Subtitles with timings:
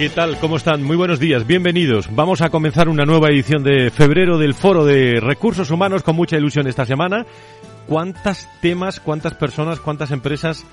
[0.00, 0.38] ¿Qué tal?
[0.38, 0.82] ¿Cómo están?
[0.82, 2.08] Muy buenos días, bienvenidos.
[2.14, 6.38] Vamos a comenzar una nueva edición de febrero del Foro de Recursos Humanos con mucha
[6.38, 7.26] ilusión esta semana.
[7.86, 10.64] ¿Cuántos temas, cuántas personas, cuántas empresas?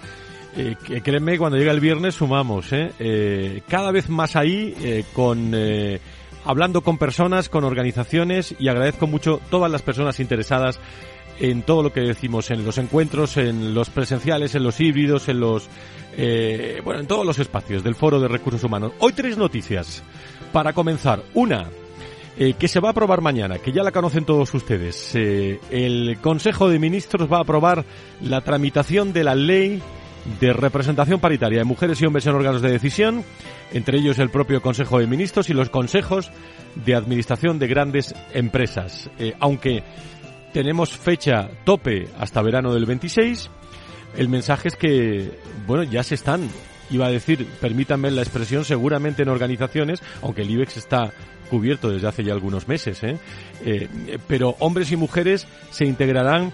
[0.55, 2.93] Eh, créeme, cuando llega el viernes sumamos, ¿eh?
[2.99, 5.99] eh cada vez más ahí, eh, con, eh,
[6.45, 10.79] hablando con personas, con organizaciones y agradezco mucho todas las personas interesadas
[11.39, 15.39] en todo lo que decimos en los encuentros, en los presenciales, en los híbridos, en
[15.39, 15.69] los
[16.19, 18.93] eh, bueno, en todos los espacios del Foro de Recursos Humanos.
[18.99, 20.03] Hoy tres noticias
[20.51, 21.21] para comenzar.
[21.35, 21.69] Una
[22.37, 25.11] eh, que se va a aprobar mañana, que ya la conocen todos ustedes.
[25.13, 27.85] Eh, el Consejo de Ministros va a aprobar
[28.21, 29.79] la tramitación de la ley
[30.39, 33.23] de representación paritaria de mujeres y hombres en órganos de decisión,
[33.71, 36.31] entre ellos el propio Consejo de Ministros y los consejos
[36.83, 39.09] de administración de grandes empresas.
[39.39, 39.83] aunque
[40.53, 43.49] tenemos fecha tope hasta verano del 26.
[44.15, 45.31] El mensaje es que,
[45.67, 46.49] bueno, ya se están,
[46.89, 51.11] iba a decir, permítanme la expresión, seguramente en organizaciones, aunque el IBEX está
[51.49, 53.17] cubierto desde hace ya algunos meses, ¿eh?
[53.65, 53.87] Eh,
[54.27, 56.51] pero hombres y mujeres se integrarán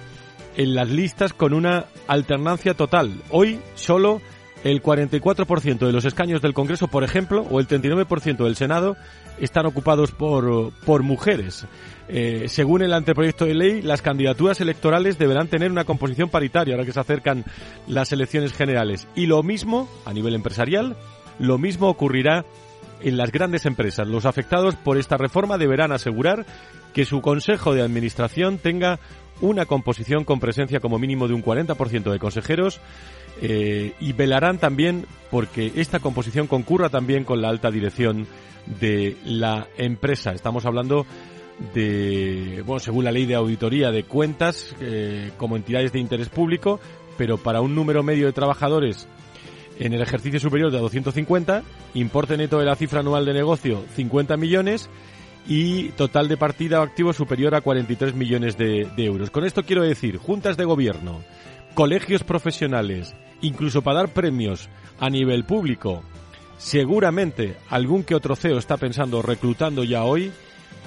[0.56, 3.22] en las listas con una alternancia total.
[3.30, 4.22] Hoy solo
[4.64, 8.96] el 44% de los escaños del Congreso, por ejemplo, o el 39% del Senado
[9.40, 11.66] están ocupados por, por mujeres.
[12.08, 16.86] Eh, según el anteproyecto de ley, las candidaturas electorales deberán tener una composición paritaria ahora
[16.86, 17.44] que se acercan
[17.88, 19.08] las elecciones generales.
[19.16, 20.96] Y lo mismo, a nivel empresarial,
[21.40, 22.46] lo mismo ocurrirá
[23.02, 24.08] en las grandes empresas.
[24.08, 26.46] Los afectados por esta reforma deberán asegurar
[26.94, 29.00] que su consejo de administración tenga
[29.42, 32.80] una composición con presencia como mínimo de un 40% de consejeros
[33.42, 38.28] eh, y velarán también porque esta composición concurra también con la alta dirección
[38.80, 40.32] de la empresa.
[40.32, 41.06] Estamos hablando
[41.74, 46.80] de, bueno, según la ley de auditoría de cuentas, eh, como entidades de interés público,
[47.18, 49.08] pero para un número medio de trabajadores
[49.80, 51.64] en el ejercicio superior de 250,
[51.96, 54.90] importe neto de la cifra anual de negocio 50 millones
[55.48, 59.30] y total de partida o activo superior a 43 millones de, de euros.
[59.30, 61.22] Con esto quiero decir, juntas de gobierno,
[61.74, 64.70] colegios profesionales, incluso para dar premios
[65.00, 66.04] a nivel público,
[66.58, 70.32] seguramente algún que otro CEO está pensando reclutando ya hoy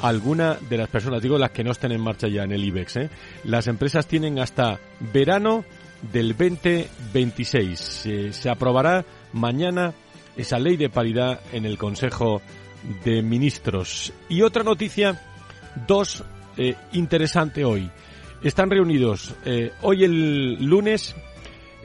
[0.02, 2.96] alguna de las personas, digo las que no estén en marcha ya en el IBEX.
[2.96, 3.10] ¿eh?
[3.44, 4.78] Las empresas tienen hasta
[5.12, 5.64] verano
[6.12, 8.32] del 2026.
[8.32, 9.94] se aprobará mañana
[10.36, 12.42] esa ley de paridad en el Consejo
[13.04, 14.12] de Ministros.
[14.28, 15.20] Y otra noticia,
[15.86, 16.22] dos,
[16.56, 17.90] eh, interesante hoy.
[18.42, 21.14] Están reunidos eh, hoy el lunes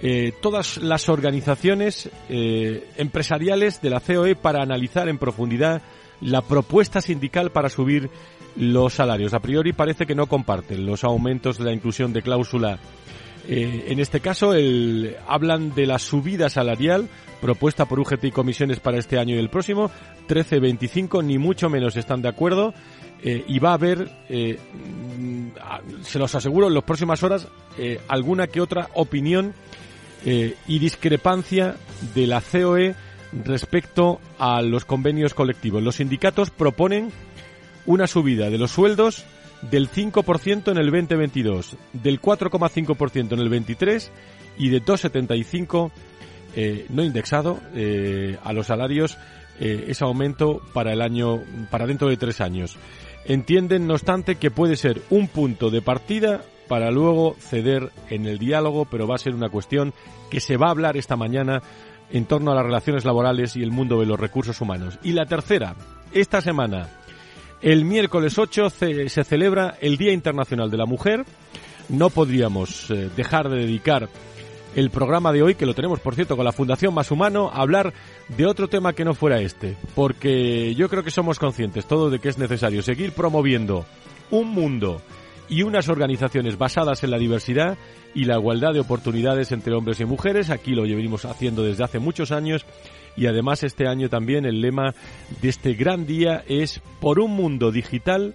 [0.04, 5.84] eh, todas las organizaciones eh, empresariales de la COE para analizar en profundidad
[6.22, 8.10] la propuesta sindical para subir
[8.56, 9.36] los salarios.
[9.36, 12.80] A priori parece que no comparten los aumentos de la inclusión de cláusula.
[13.48, 17.08] Eh, en este caso, el, hablan de la subida salarial
[17.40, 19.92] propuesta por UGT y comisiones para este año y el próximo,
[20.28, 22.74] 13.25, ni mucho menos están de acuerdo.
[23.24, 24.58] Eh, y va a haber, eh,
[25.18, 25.50] mm,
[26.02, 27.48] se los aseguro, en las próximas horas,
[27.78, 29.54] eh, alguna que otra opinión
[30.24, 31.78] y discrepancia
[32.14, 32.94] de la COE
[33.44, 35.82] respecto a los convenios colectivos.
[35.82, 37.10] Los sindicatos proponen
[37.88, 39.26] una subida de los sueldos
[39.64, 44.12] del 5% en el 2022, del 4,5% en el 23
[44.60, 45.90] y de 2,75
[46.56, 47.60] eh, no indexado
[48.44, 49.18] a los salarios
[49.60, 51.40] ese aumento para el año
[51.72, 52.78] para dentro de tres años.
[53.26, 58.40] Entienden, no obstante, que puede ser un punto de partida para luego ceder en el
[58.40, 59.94] diálogo, pero va a ser una cuestión
[60.30, 61.62] que se va a hablar esta mañana
[62.12, 64.98] en torno a las relaciones laborales y el mundo de los recursos humanos.
[65.04, 65.76] Y la tercera,
[66.14, 66.90] esta semana,
[67.62, 71.26] el miércoles 8 se celebra el Día Internacional de la Mujer.
[71.90, 74.10] No podríamos eh, dejar de dedicar
[74.76, 77.94] el programa de hoy, que lo tenemos, por cierto, con la Fundación Más Humano, hablar
[78.30, 82.20] de otro tema que no fuera este, porque yo creo que somos conscientes todos de
[82.20, 83.86] que es necesario seguir promoviendo
[84.30, 85.02] un mundo
[85.50, 87.78] y unas organizaciones basadas en la diversidad
[88.16, 90.50] y la igualdad de oportunidades entre hombres y mujeres.
[90.50, 92.66] Aquí lo llevamos haciendo desde hace muchos años
[93.18, 94.96] y además este año también el lema
[95.42, 98.34] de este gran día es por un mundo digital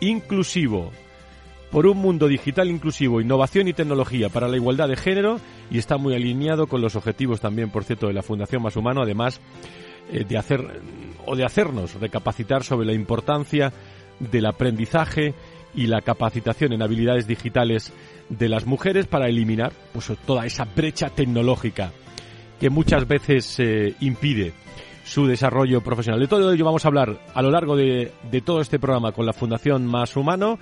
[0.00, 0.92] inclusivo.
[1.70, 5.40] Por un mundo digital inclusivo, innovación y tecnología para la igualdad de género
[5.70, 9.02] y está muy alineado con los objetivos también, por cierto, de la Fundación Más Humano,
[9.02, 9.40] además
[10.10, 10.80] eh, de hacer
[11.26, 13.72] o de hacernos recapacitar sobre la importancia
[14.20, 15.34] del aprendizaje
[15.74, 17.92] y la capacitación en habilidades digitales
[18.28, 21.92] de las mujeres para eliminar pues, toda esa brecha tecnológica
[22.60, 24.52] que muchas veces eh, impide
[25.06, 26.20] su desarrollo profesional.
[26.20, 28.12] De todo ello vamos a hablar a lo largo de,
[28.44, 30.58] todo este programa con la Fundación Más Humano.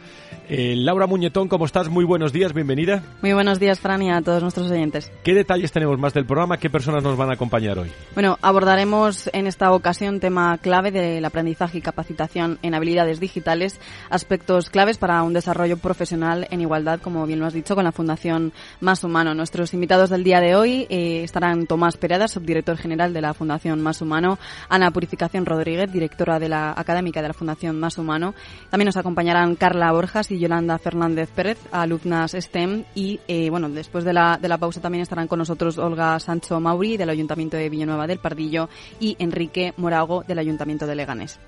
[0.48, 1.88] Eh, Laura Muñetón, ¿cómo estás?
[1.88, 3.02] Muy buenos días, bienvenida.
[3.22, 5.10] Muy buenos días, Fran, y a todos nuestros oyentes.
[5.24, 6.58] ¿Qué detalles tenemos más del programa?
[6.58, 7.90] ¿Qué personas nos van a acompañar hoy?
[8.14, 13.80] Bueno, abordaremos en esta ocasión tema clave del aprendizaje y capacitación en habilidades digitales,
[14.10, 17.92] aspectos claves para un desarrollo profesional en igualdad, como bien lo has dicho, con la
[17.92, 19.34] Fundación Más Humano.
[19.34, 23.80] Nuestros invitados del día de hoy eh, estarán Tomás Pereda, subdirector general de la Fundación
[23.80, 24.33] Más Humano,
[24.68, 28.34] Ana Purificación Rodríguez, directora de la académica de la Fundación Más Humano.
[28.70, 32.84] También nos acompañarán Carla Borjas y Yolanda Fernández Pérez, alumnas STEM.
[32.94, 36.60] Y eh, bueno, después de la, de la pausa también estarán con nosotros Olga Sancho
[36.60, 38.68] Mauri del Ayuntamiento de Villanueva del Pardillo
[39.00, 41.38] y Enrique Morago del Ayuntamiento de Leganés.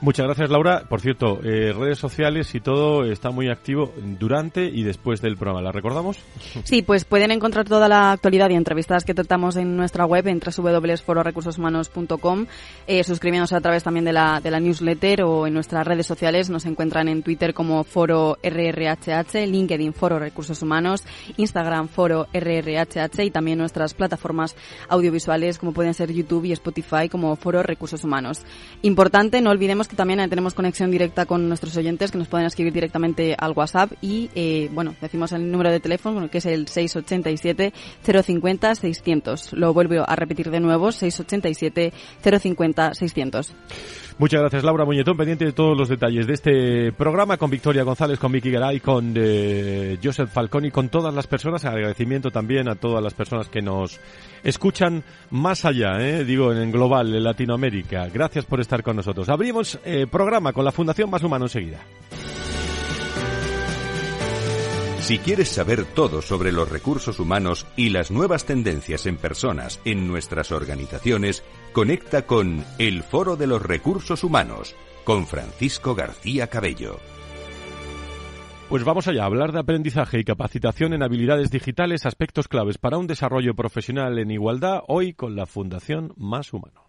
[0.00, 0.84] Muchas gracias, Laura.
[0.88, 5.62] Por cierto, eh, redes sociales y todo está muy activo durante y después del programa.
[5.62, 6.18] ¿La recordamos?
[6.64, 10.40] Sí, pues pueden encontrar toda la actualidad y entrevistas que tratamos en nuestra web en
[10.40, 12.33] www.fororecursoshumanos.com
[12.86, 16.50] eh, suscribiéndose a través también de la, de la newsletter o en nuestras redes sociales.
[16.50, 21.02] Nos encuentran en Twitter como Foro RRHH, LinkedIn Foro Recursos Humanos,
[21.36, 24.56] Instagram Foro RRHH y también nuestras plataformas
[24.88, 28.42] audiovisuales como pueden ser YouTube y Spotify como Foro Recursos Humanos.
[28.82, 32.72] Importante, no olvidemos que también tenemos conexión directa con nuestros oyentes que nos pueden escribir
[32.72, 37.72] directamente al WhatsApp y, eh, bueno, decimos el número de teléfono que es el 687
[38.02, 39.52] 050 600.
[39.52, 41.92] Lo vuelvo a repetir de nuevo, 687
[42.24, 43.54] 050 600.
[44.16, 48.20] Muchas gracias, Laura Muñetón, pendiente de todos los detalles de este programa con Victoria González,
[48.20, 51.64] con Vicky Garay, con eh, Joseph Falconi, con todas las personas.
[51.64, 53.98] Agradecimiento también a todas las personas que nos
[54.44, 58.08] escuchan más allá, eh, digo, en global, en Latinoamérica.
[58.08, 59.28] Gracias por estar con nosotros.
[59.28, 61.80] Abrimos eh, programa con la Fundación Más Humano enseguida.
[65.04, 70.08] Si quieres saber todo sobre los recursos humanos y las nuevas tendencias en personas en
[70.08, 74.74] nuestras organizaciones, conecta con El Foro de los Recursos Humanos
[75.04, 77.00] con Francisco García Cabello.
[78.70, 82.96] Pues vamos allá a hablar de aprendizaje y capacitación en habilidades digitales, aspectos claves para
[82.96, 86.88] un desarrollo profesional en igualdad, hoy con la Fundación Más Humano.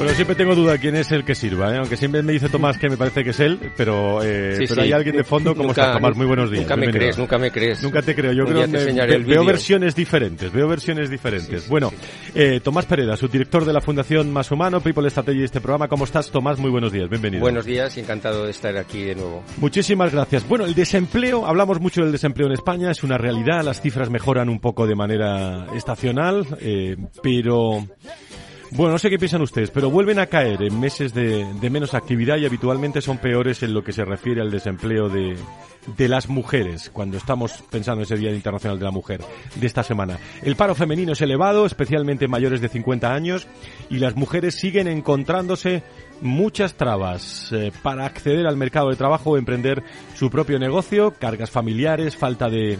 [0.00, 1.76] Bueno, siempre tengo duda quién es el que sirva, ¿eh?
[1.76, 4.92] aunque siempre me dice Tomás que me parece que es él, pero, eh, pero hay
[4.92, 5.54] alguien de fondo.
[5.54, 6.16] ¿Cómo estás, Tomás?
[6.16, 6.62] Muy buenos días.
[6.62, 7.82] Nunca me crees, nunca me crees.
[7.82, 8.32] Nunca te creo.
[8.32, 11.68] Yo creo que veo versiones diferentes, veo versiones diferentes.
[11.68, 11.92] bueno,
[12.34, 15.86] eh, Tomás Pereda, subdirector de la Fundación Más Humano, People Strategy de este programa.
[15.86, 16.58] ¿Cómo estás, Tomás?
[16.58, 17.42] Muy buenos días, bienvenido.
[17.42, 19.44] Buenos días encantado de estar aquí de nuevo.
[19.58, 20.48] Muchísimas gracias.
[20.48, 24.48] Bueno, el desempleo, hablamos mucho del desempleo en España, es una realidad, las cifras mejoran
[24.48, 27.86] un poco de manera estacional, eh, pero...
[28.72, 32.36] Bueno, no sé qué piensan ustedes, pero vuelven a caer en meses de, menos actividad
[32.36, 35.36] y habitualmente son peores en lo que se refiere al desempleo de,
[35.96, 39.22] de las mujeres, cuando estamos pensando en ese Día Internacional de la Mujer
[39.56, 40.18] de esta semana.
[40.42, 43.48] El paro femenino es elevado, especialmente mayores de 50 años,
[43.90, 45.82] y las mujeres siguen encontrándose
[46.20, 49.82] muchas trabas eh, para acceder al mercado de trabajo emprender
[50.14, 52.78] su propio negocio, cargas familiares, falta de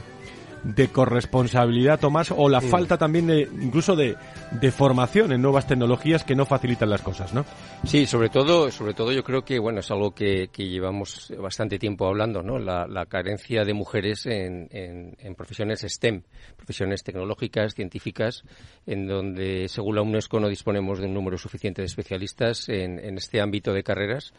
[0.65, 4.17] de corresponsabilidad, Tomás, o la falta también de, incluso de,
[4.51, 7.45] de, formación en nuevas tecnologías que no facilitan las cosas, ¿no?
[7.85, 11.79] Sí, sobre todo, sobre todo yo creo que, bueno, es algo que, que llevamos bastante
[11.79, 12.59] tiempo hablando, ¿no?
[12.59, 16.23] La, la carencia de mujeres en, en, en, profesiones STEM,
[16.57, 18.45] profesiones tecnológicas, científicas,
[18.87, 23.17] en donde, según la UNESCO, no disponemos de un número suficiente de especialistas en, en
[23.17, 24.35] este ámbito de carreras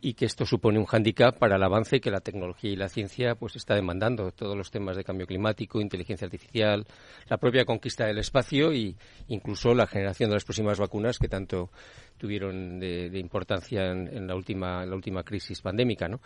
[0.00, 3.34] y que esto supone un hándicap para el avance que la tecnología y la ciencia
[3.34, 6.86] pues está demandando todos los temas de cambio climático, inteligencia artificial,
[7.28, 8.94] la propia conquista del espacio e
[9.28, 11.70] incluso la generación de las próximas vacunas que tanto
[12.18, 16.20] tuvieron de, importancia en, la última la última crisis pandémica, ¿no?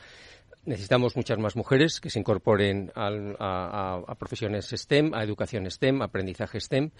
[0.66, 6.60] Necesitamos muchas más mujeres que se incorporen a, a profesiones STEM, a educación STEM, aprendizaje
[6.60, 6.90] STEM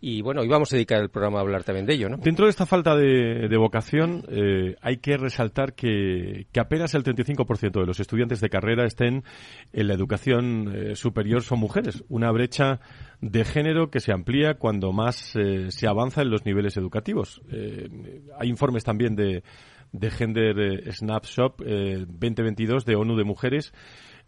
[0.00, 2.18] y bueno, hoy vamos a dedicar el programa a hablar también de ello, ¿no?
[2.18, 7.86] Dentro de esta falta de, vocación, eh, hay que resaltar que, apenas el 35% de
[7.86, 9.24] los estudiantes de carrera estén
[9.72, 12.04] en la educación eh, superior son mujeres.
[12.08, 12.80] Una brecha
[13.22, 17.40] de género que se amplía cuando más eh, se avanza en los niveles educativos.
[18.38, 19.42] hay informes también de,
[19.92, 23.72] de Gender Snapshot 2022 de ONU de Mujeres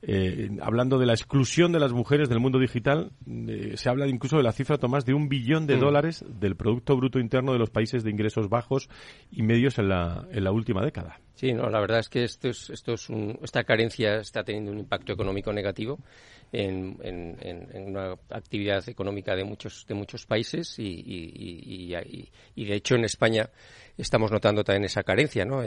[0.03, 4.37] eh, hablando de la exclusión de las mujeres del mundo digital, eh, se habla incluso
[4.37, 5.81] de la cifra, Tomás, de un billón de mm.
[5.81, 8.89] dólares del Producto Bruto Interno de los países de ingresos bajos
[9.31, 11.19] y medios en la, en la última década.
[11.39, 13.07] Sí, no, la verdad es que esto es, esto es
[13.45, 16.01] esta carencia está teniendo un impacto económico negativo
[16.51, 16.99] en,
[17.87, 23.05] una actividad económica de muchos, de muchos países y, y, y, y de hecho en
[23.05, 23.49] España
[23.97, 25.63] estamos notando también esa carencia, ¿no?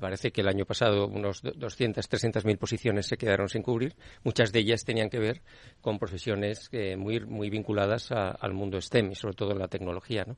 [0.00, 3.94] parece que el año pasado unos 200, 300 mil posiciones se quedaron sin cubrir.
[4.24, 5.40] Muchas de ellas tenían que ver
[5.80, 10.36] con profesiones eh, muy, muy vinculadas al mundo STEM y sobre todo la tecnología, ¿no?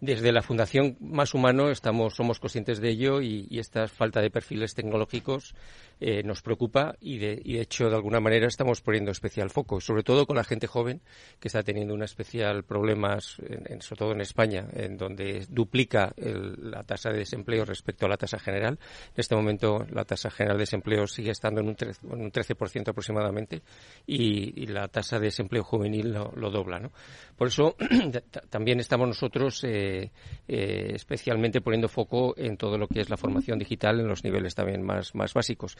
[0.00, 4.72] Desde la Fundación Más Humano estamos, somos conscientes de ello y, esta falta de perfiles
[4.72, 5.56] tecnológicos
[5.98, 10.24] eh, nos preocupa y de, hecho de alguna manera estamos poniendo especial foco, sobre todo
[10.26, 11.00] con la gente joven
[11.40, 13.38] que está teniendo un especial problemas,
[13.80, 18.38] sobre todo en España, en donde duplica la tasa de desempleo respecto a la tasa
[18.38, 18.78] general.
[19.08, 23.62] En este momento la tasa general de desempleo sigue estando en un, 13%, aproximadamente
[24.06, 26.78] y, la tasa de desempleo juvenil lo, dobla.
[26.78, 26.92] ¿no?
[27.36, 27.74] Por eso
[28.50, 29.87] también estamos nosotros eh,
[30.48, 34.54] eh, especialmente poniendo foco en todo lo que es la formación digital en los niveles
[34.54, 35.76] también más, más básicos.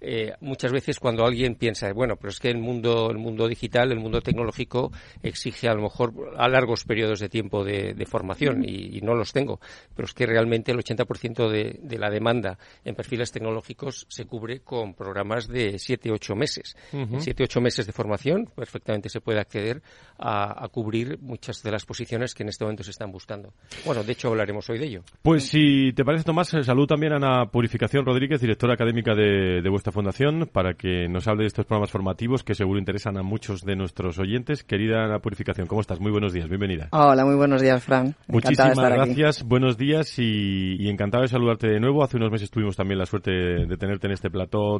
[0.00, 3.92] Eh, muchas veces cuando alguien piensa, bueno, pero es que el mundo, el mundo digital,
[3.92, 4.92] el mundo tecnológico
[5.22, 9.60] exige a lo mejor a largos periodos de tiempo de, formación y, no los tengo,
[9.94, 14.60] pero es que realmente el 80% de, de la demanda en perfiles tecnológicos se cubre
[14.60, 16.76] con programas de 7-8 meses.
[16.92, 19.82] En 7-8 meses de formación perfectamente se puede acceder
[20.18, 23.51] a cubrir muchas de las posiciones que en este momento se están buscando.
[23.84, 25.02] Bueno, de hecho hablaremos hoy de ello.
[25.22, 29.68] Pues si te parece, Tomás, eh, salud también a Ana Purificación Rodríguez, directora académica de,
[29.68, 33.62] vuestra fundación, para que nos hable de estos programas formativos que seguro interesan a muchos
[33.62, 34.62] de nuestros oyentes.
[34.62, 36.00] Querida Ana Purificación, ¿cómo estás?
[36.00, 36.88] Muy buenos días, bienvenida.
[36.92, 38.14] Hola, muy buenos días, Fran.
[38.28, 42.04] Muchísimas gracias, buenos días y, encantado de saludarte de nuevo.
[42.04, 44.76] Hace unos meses tuvimos también la suerte de tenerte en este plató,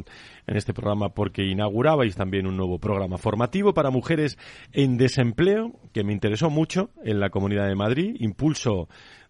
[0.47, 4.39] en este programa, porque inaugurabais también un nuevo programa formativo para mujeres
[4.73, 8.62] en desempleo, que me interesó mucho en la Comunidad de Madrid, Impulso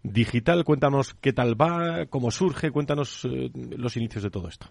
[0.03, 0.63] digital.
[0.63, 4.67] Cuéntanos qué tal va, cómo surge, cuéntanos eh, los inicios de todo esto.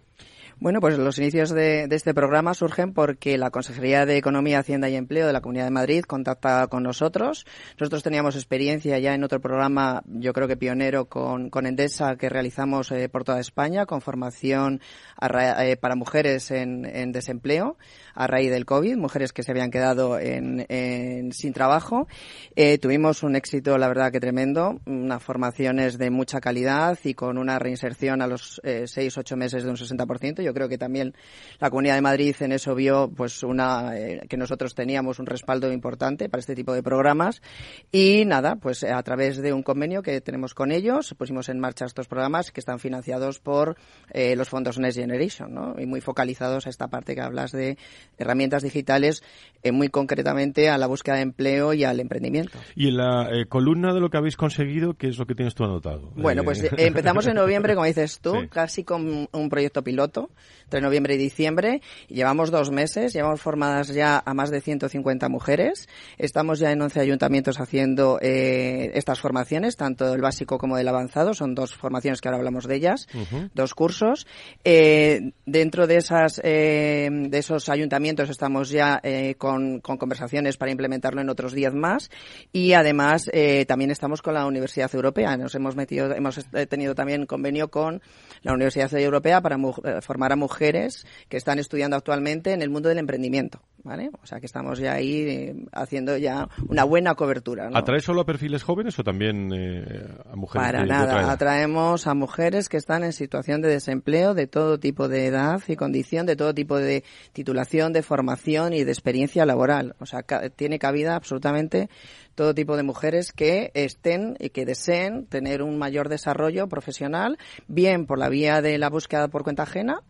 [0.63, 4.95] Bueno, pues los inicios de, este programa surgen porque la Consejería de Economía, Hacienda y
[4.95, 7.47] Empleo de la Comunidad de Madrid contacta con nosotros.
[7.81, 12.93] Nosotros teníamos experiencia ya en otro programa, yo creo que pionero, con, Endesa que realizamos
[12.93, 14.81] eh, por toda España, con formación
[15.21, 17.77] eh, para mujeres en, desempleo
[18.15, 22.07] a raíz del COVID, mujeres que se habían quedado sin trabajo.
[22.55, 27.37] Eh, tuvimos un éxito, la verdad, que tremendo, unas formaciones de mucha calidad y con
[27.37, 30.41] una reinserción a los seis, ocho meses de un 60%.
[30.41, 31.15] Yo creo que también
[31.61, 35.73] la Comunidad de Madrid en eso vio pues una eh, que nosotros teníamos un respaldo
[35.73, 37.43] importante para este tipo de programas
[37.91, 41.85] y nada, pues a través de un convenio que tenemos con ellos pusimos en marcha
[41.85, 43.77] estos programas que están financiados por
[44.11, 45.75] eh, los fondos Next Generation, ¿no?
[45.79, 47.79] Y muy focalizados a esta parte que hablas de
[48.19, 49.23] herramientas digitales
[49.63, 52.59] eh, muy concretamente a la búsqueda de empleo y al emprendimiento.
[52.75, 55.65] Y en la columna de lo que habéis conseguido, ¿qué es lo que tienes tú
[55.65, 56.11] anotado?
[56.15, 60.31] Bueno, pues empezamos en noviembre, como dices tú, casi con un proyecto piloto
[60.73, 61.83] entre noviembre y diciembre.
[62.09, 65.87] Llevamos dos meses, llevamos formadas ya a más de 150 mujeres.
[66.17, 71.35] Estamos ya en 11 ayuntamientos haciendo eh, estas formaciones, tanto del básico como del avanzado.
[71.35, 73.07] Son dos formaciones que ahora hablamos de ellas,
[73.55, 74.27] dos cursos.
[74.65, 79.03] Eh, dentro de esas eh, de esos ayuntamientos estamos ya
[79.37, 82.11] con, con, conversaciones para implementarlo en otros 10 más
[82.53, 83.31] y además
[83.67, 85.37] también estamos con la Universidad Europea.
[85.37, 88.01] Nos hemos metido, hemos tenido también convenio con
[88.43, 89.59] la Universidad Europea para
[90.01, 93.61] formar a mujeres que están estudiando actualmente en el mundo del emprendimiento.
[93.85, 94.11] ¿vale?
[94.23, 97.69] O sea que estamos ya ahí eh, haciendo ya una buena cobertura.
[97.69, 97.77] ¿no?
[97.77, 102.77] ¿Atrae solo a perfiles jóvenes o también eh, mujeres Para nada, atraemos a mujeres que
[102.77, 106.77] están en situación de desempleo de todo tipo de edad y condición, de todo tipo
[106.79, 109.97] de titulación, de formación y de experiencia laboral.
[109.99, 110.23] O sea,
[110.55, 111.89] tiene cabida absolutamente
[112.35, 117.39] todo tipo de mujeres que estén y que deseen tener un mayor desarrollo profesional,
[117.69, 120.03] bien por la vía de la búsqueda por cuenta ajena,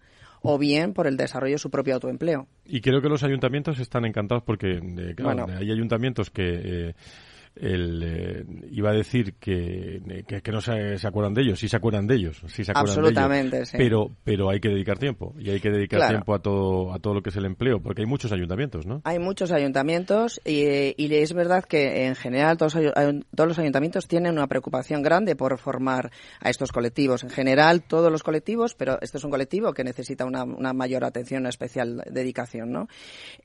[0.42, 2.48] o bien por el desarrollo de su propio autoempleo.
[2.64, 5.14] Y creo que los ayuntamientos están encantados porque eh,
[5.58, 6.94] hay ayuntamientos que eh,
[7.56, 12.06] el, eh, iba a decir que, que, no se, acuerdan de ellos, sí se acuerdan
[12.06, 15.50] de ellos, sí se acuerdan Absolutamente, de ellos, pero pero hay que dedicar tiempo y
[15.50, 18.06] hay que dedicar tiempo a todo a todo lo que es el empleo, porque hay
[18.06, 19.02] muchos ayuntamientos, ¿no?
[19.04, 24.32] Hay muchos ayuntamientos y, y es verdad que en general todos, todos los ayuntamientos tienen
[24.32, 27.22] una preocupación grande por formar a estos colectivos.
[27.22, 31.04] En general todos los colectivos, pero este es un colectivo que necesita una, una mayor
[31.04, 32.88] atención, una especial dedicación, ¿no?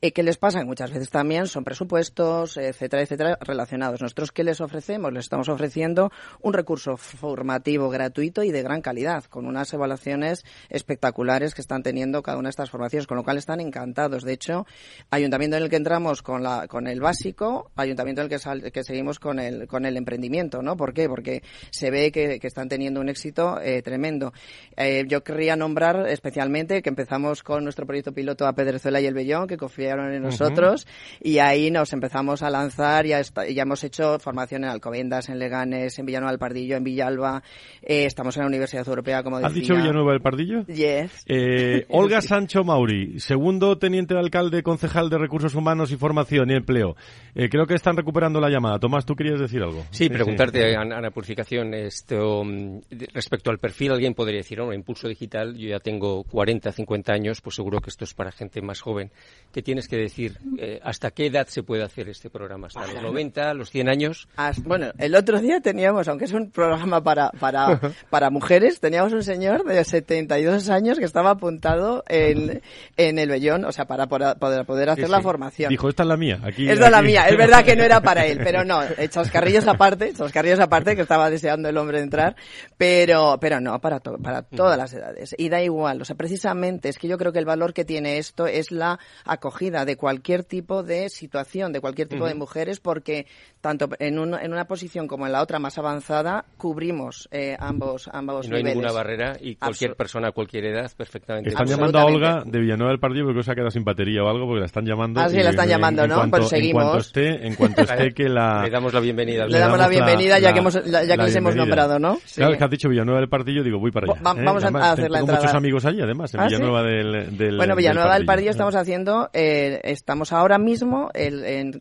[0.02, 0.64] Eh, ¿Qué les pasa?
[0.64, 5.12] Muchas veces también son presupuestos, etcétera, etcétera, relacionados nosotros, ¿qué les ofrecemos?
[5.13, 6.12] Les estamos ofreciendo
[6.42, 12.22] un recurso formativo gratuito y de gran calidad, con unas evaluaciones espectaculares que están teniendo
[12.22, 14.24] cada una de estas formaciones, con lo cual están encantados.
[14.24, 14.66] De hecho,
[15.10, 18.84] ayuntamiento en el que entramos con, la, con el básico, ayuntamiento en el que, que
[18.84, 20.77] seguimos con el, con el emprendimiento, ¿no?
[20.77, 21.08] ¿Por qué?
[21.08, 24.32] Porque se ve que, están teniendo un éxito eh, tremendo.
[24.77, 29.13] Eh, yo querría nombrar especialmente que empezamos con nuestro proyecto piloto a Pedrezuela y el
[29.13, 30.88] Bellón, que confiaron en nosotros,
[31.20, 35.98] y ahí nos empezamos a lanzar, ya, ya hemos hecho formación en Alcobendas, en Leganes,
[36.00, 37.44] en Villanueva del Pardillo, en Villalba.
[37.82, 39.48] Eh, estamos en la Universidad Europea, como decía.
[39.48, 40.65] ¿Has dicho Villanueva del Pardillo?
[40.65, 41.24] Yes.
[41.25, 46.56] Eh, Olga Sancho Mauri, segundo teniente de alcalde, concejal de Recursos Humanos y Formación y
[46.56, 46.96] Empleo.
[47.36, 48.79] Eh, creo que están recuperando la llamada.
[48.79, 49.86] Tomás, ¿tú querías decir algo?
[49.91, 52.79] Sí, preguntarte, Ana Purificación, esto, mm,
[53.13, 57.41] respecto al perfil, alguien podría decir, oh, impulso digital, yo ya tengo 40, 50 años,
[57.41, 59.12] pues seguro que esto es para gente más joven.
[59.53, 60.38] ¿Qué tienes que decir?
[60.84, 62.67] ¿Hasta qué edad se puede hacer este programa?
[62.67, 64.27] ¿Hasta los 90, los 100 años?
[64.63, 67.79] bueno, el otro día teníamos, aunque es un programa para, para,
[68.10, 72.62] para mujeres, teníamos un señor de 72 años que estaba apuntado en,
[72.98, 75.69] en el vellón, o sea, para poder, poder hacer la formación.
[75.69, 76.39] Dijo, esta es la mía.
[76.43, 77.27] Aquí, esta es la mía.
[77.27, 81.29] Es verdad que no era para él, pero no, chascarrillos aparte, chascarrillos aparte, que estaba
[81.29, 82.36] deseando el hombre entrar,
[82.77, 85.36] pero, pero no, para, para todas las edades.
[85.38, 88.18] Y da igual, o sea, precisamente es que yo creo que el valor que tiene
[88.18, 93.27] esto es la acogida de cualquier tipo de situación, de cualquier tipo de mujeres, porque
[93.68, 98.46] tanto en, en, una posición como en la otra más avanzada, cubrimos eh, ambos, ambos
[98.46, 101.50] y no hay ninguna barrera y cualquier persona a cualquier edad perfectamente.
[101.50, 104.30] Están llamando a Olga de Villanueva del Partido porque se ha quedado sin batería o
[104.30, 105.20] algo porque la están llamando.
[105.20, 106.30] Ah, sí, la están llamando, ¿no?
[106.30, 106.82] pues seguimos.
[106.82, 108.64] En cuanto esté, en cuanto esté que la...
[108.64, 109.48] Le damos la bienvenida.
[109.48, 112.20] Le, damos la bienvenida ya que, hemos, ya que les hemos nombrado, ¿no?
[112.36, 114.20] Claro, que has dicho Villanueva del Partido, digo, voy para allá.
[114.20, 114.44] ¿eh?
[114.46, 115.42] Vamos a hacer la entrada.
[115.42, 119.82] muchos amigos allí, además, en ¿Ah, Villanueva del, Bueno, Villanueva del Partido estamos haciendo, eh,
[119.84, 121.12] estamos ahora mismo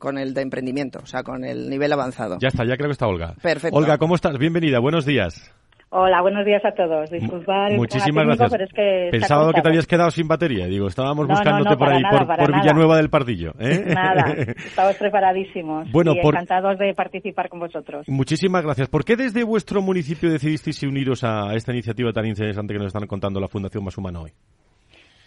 [0.00, 2.38] con el de emprendimiento, o sea, con el nivel avanzado.
[2.40, 3.34] Ya está, ya creo que está Olga.
[3.42, 3.76] Perfecto.
[3.76, 4.38] Olga, ¿cómo estás?
[4.38, 5.52] Bienvenida, buenos días.
[5.90, 7.08] Hola, buenos días a todos.
[7.10, 8.50] Disculpad Muchísimas gracias.
[8.50, 10.66] Pero es que Pensaba que te habías quedado sin batería.
[10.66, 13.52] Digo, estábamos buscándote por ahí, por, Villanueva del Pardillo.
[13.60, 13.84] ¿eh?
[13.86, 14.32] Nada,
[14.66, 18.08] estamos preparadísimos bueno, y encantados de participar con vosotros.
[18.08, 18.88] Muchísimas gracias.
[18.88, 23.06] ¿Por qué desde vuestro municipio decidisteis uniros a esta iniciativa tan interesante que nos están
[23.06, 24.32] contando la Fundación Más Humano hoy?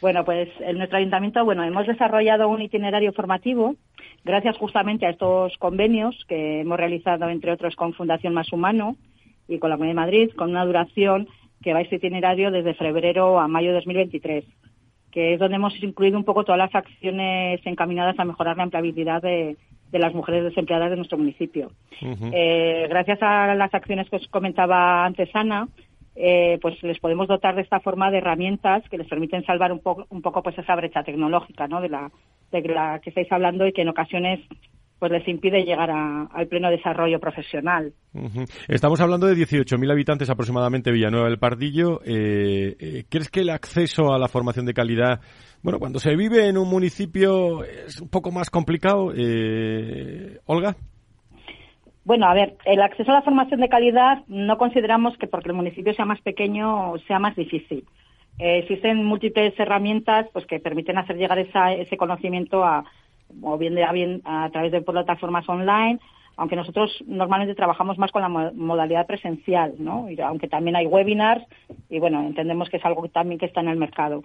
[0.02, 3.76] Bueno, pues en nuestro ayuntamiento, bueno, hemos desarrollado un itinerario formativo
[4.24, 8.96] gracias justamente a estos convenios que hemos realizado, entre otros, con Fundación Más Humano
[9.48, 11.28] y con la Comunidad de Madrid, con una duración
[11.62, 14.46] que va a este itinerario desde febrero a mayo de 2023,
[15.12, 19.22] que es donde hemos incluido un poco todas las acciones encaminadas a mejorar la empleabilidad
[19.22, 19.58] de,
[19.92, 21.72] las mujeres desempleadas de nuestro municipio.
[22.00, 25.68] Eh, gracias a las acciones que os comentaba antes Ana,
[26.22, 29.80] eh, pues les podemos dotar de esta forma de herramientas que les permiten salvar un
[29.80, 31.80] poco, un poco pues esa brecha tecnológica, ¿no?
[31.80, 32.12] De la,
[32.52, 34.42] de la que estáis hablando y que en ocasiones
[35.00, 37.94] pues les impide llegar al pleno desarrollo profesional.
[38.68, 42.02] Estamos hablando de 18.000 habitantes aproximadamente Villanueva del Pardillo.
[42.04, 45.22] Eh, eh, ¿Crees que el acceso a la formación de calidad,
[45.64, 49.14] bueno, cuando se vive en un municipio es un poco más complicado?
[49.16, 50.76] Eh, Olga.
[52.10, 55.56] Bueno, a ver, el acceso a la formación de calidad no consideramos que porque el
[55.56, 57.86] municipio sea más pequeño sea más difícil.
[58.40, 62.84] Eh, existen múltiples herramientas pues que permiten hacer llegar ese conocimiento a,
[63.44, 66.00] o bien, de, bien a través de plataformas online,
[66.36, 70.08] aunque nosotros normalmente trabajamos más con la modalidad presencial, ¿no?
[70.26, 71.46] aunque también hay webinars
[71.92, 74.24] y bueno, entendemos que es algo también que está en el mercado.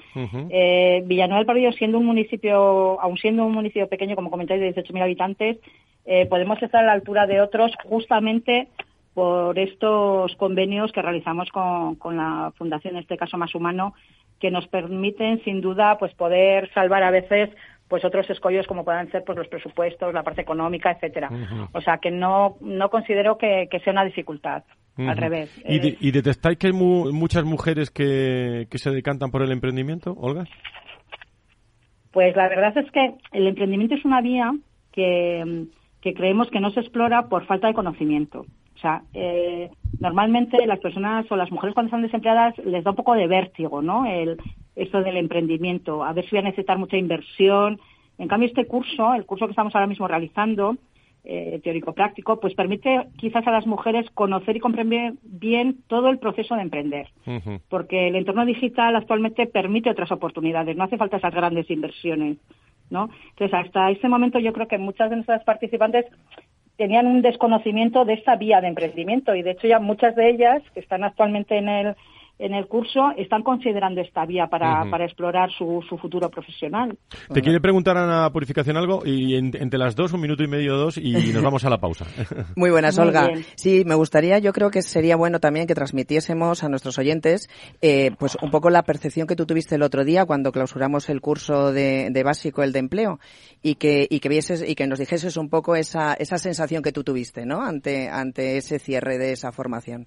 [0.48, 4.74] eh, Villanueva del Pardillo, siendo un municipio, aun siendo un municipio pequeño, como comentáis, de
[4.74, 5.58] 18.000 habitantes,
[6.04, 8.68] eh, podemos estar a la altura de otros justamente
[9.14, 13.94] por estos convenios que realizamos con, con la Fundación, en este caso Más Humano,
[14.40, 17.50] que nos permiten sin duda pues poder salvar a veces
[17.88, 21.30] pues otros escollos como puedan ser pues los presupuestos, la parte económica, etcétera.
[21.72, 24.64] O sea que no, no considero que, sea una dificultad.
[24.96, 25.50] al revés.
[25.66, 30.44] ¿Y, detectáis que hay muchas mujeres que, que se decantan por el emprendimiento, Olga?
[32.10, 34.52] Pues la verdad es que el emprendimiento es una vía
[34.92, 35.66] que,
[36.12, 38.44] creemos que no se explora por falta de conocimiento.
[38.74, 42.96] O sea, eh, normalmente las personas o las mujeres cuando están desempleadas les da un
[42.96, 44.04] poco de vértigo, ¿no?
[44.04, 44.36] El,
[44.76, 47.80] eso del emprendimiento, a ver si va a necesitar mucha inversión.
[48.18, 50.76] En cambio, este curso, el curso que estamos ahora mismo realizando,
[51.24, 56.54] eh, teórico-práctico, pues permite quizás a las mujeres conocer y comprender bien todo el proceso
[56.54, 57.08] de emprender.
[57.70, 62.36] Porque el entorno digital actualmente permite otras oportunidades, no hace falta esas grandes inversiones.
[62.90, 63.10] ¿No?
[63.30, 66.06] Entonces, hasta este momento yo creo que muchas de nuestras participantes
[66.76, 70.62] tenían un desconocimiento de esta vía de emprendimiento y de hecho ya muchas de ellas
[70.72, 71.96] que están actualmente en el
[72.38, 76.96] en el curso están considerando esta vía para, para explorar su, su, futuro profesional.
[77.32, 80.98] Te quiere preguntar Ana Purificación algo y entre las dos, un minuto y medio, dos
[80.98, 82.06] y nos vamos a la pausa.
[82.56, 83.30] Muy buenas, Olga.
[83.54, 87.48] Sí, me gustaría, yo creo que sería bueno también que transmitiésemos a nuestros oyentes
[87.80, 91.20] eh, pues un poco la percepción que tú tuviste el otro día cuando clausuramos el
[91.20, 93.20] curso de, de básico, el de empleo,
[93.62, 96.92] y que, y que vieses y que nos dijeses un poco esa, esa sensación que
[96.92, 97.62] tú tuviste, ¿no?
[97.62, 100.06] Ante, ante ese cierre de esa formación.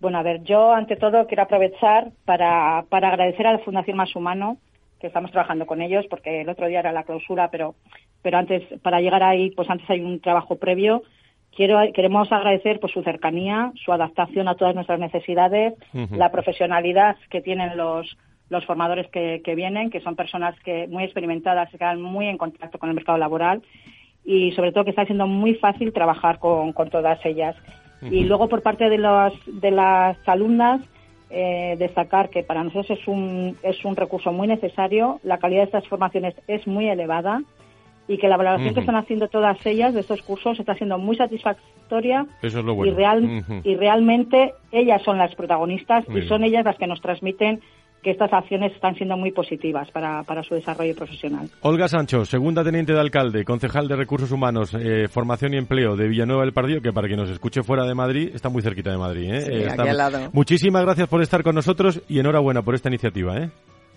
[0.00, 4.14] Bueno, a ver, yo ante todo quiero aprovechar para, para agradecer a la Fundación Más
[4.14, 4.58] Humano,
[5.00, 7.74] que estamos trabajando con ellos, porque el otro día era la clausura, pero,
[8.22, 11.02] pero antes, para llegar ahí, pues antes hay un trabajo previo.
[11.54, 17.40] Quiero, queremos agradecer pues, su cercanía, su adaptación a todas nuestras necesidades, la profesionalidad que
[17.40, 18.16] tienen los,
[18.48, 22.38] los formadores que, que, vienen, que son personas que muy experimentadas, que quedan muy en
[22.38, 23.62] contacto con el mercado laboral
[24.24, 27.56] y sobre todo que está siendo muy fácil trabajar con, con todas ellas.
[28.02, 30.80] Y luego por parte de, los, de las alumnas,
[31.30, 35.66] eh, destacar que para nosotros es un, es un recurso muy necesario, la calidad de
[35.66, 37.42] estas formaciones es muy elevada
[38.08, 41.16] y que la valoración que están haciendo todas ellas de estos cursos está siendo muy
[41.16, 42.90] satisfactoria Eso es lo bueno.
[42.90, 47.60] y, real, y realmente ellas son las protagonistas y son ellas las que nos transmiten
[48.02, 51.48] que estas acciones están siendo muy positivas para, para, su desarrollo profesional.
[51.62, 56.08] Olga Sancho, segunda teniente de alcalde, concejal de Recursos Humanos, eh, Formación y Empleo de
[56.08, 58.98] Villanueva del Pardillo, que para quien nos escuche fuera de Madrid, está muy cerquita de
[58.98, 59.34] Madrid.
[59.34, 59.40] ¿eh?
[59.40, 60.30] Sí, eh, aquí al lado.
[60.32, 63.36] Muchísimas gracias por estar con nosotros y enhorabuena por esta iniciativa.
[63.36, 63.50] ¿eh?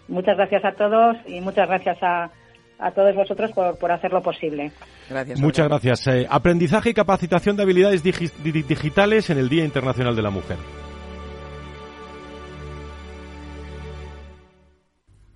[0.08, 2.32] Muchas gracias a todos y muchas gracias a,
[2.80, 4.72] a todos vosotros por, por hacerlo posible.
[5.10, 5.40] Gracias.
[5.40, 6.08] Muchas gracias.
[6.08, 10.58] Eh, aprendizaje y capacitación de habilidades digitales en el Día Internacional de la Mujer.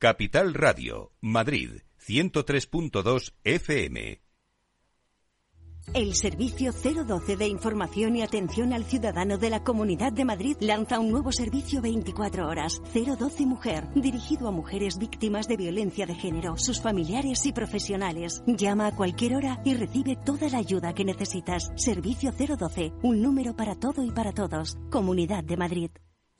[0.00, 4.20] Capital Radio, Madrid, 103.2 FM.
[5.92, 11.00] El Servicio 012 de Información y Atención al Ciudadano de la Comunidad de Madrid lanza
[11.00, 16.56] un nuevo servicio 24 horas, 012 Mujer, dirigido a mujeres víctimas de violencia de género,
[16.58, 18.44] sus familiares y profesionales.
[18.46, 21.72] Llama a cualquier hora y recibe toda la ayuda que necesitas.
[21.74, 24.78] Servicio 012, un número para todo y para todos.
[24.90, 25.90] Comunidad de Madrid.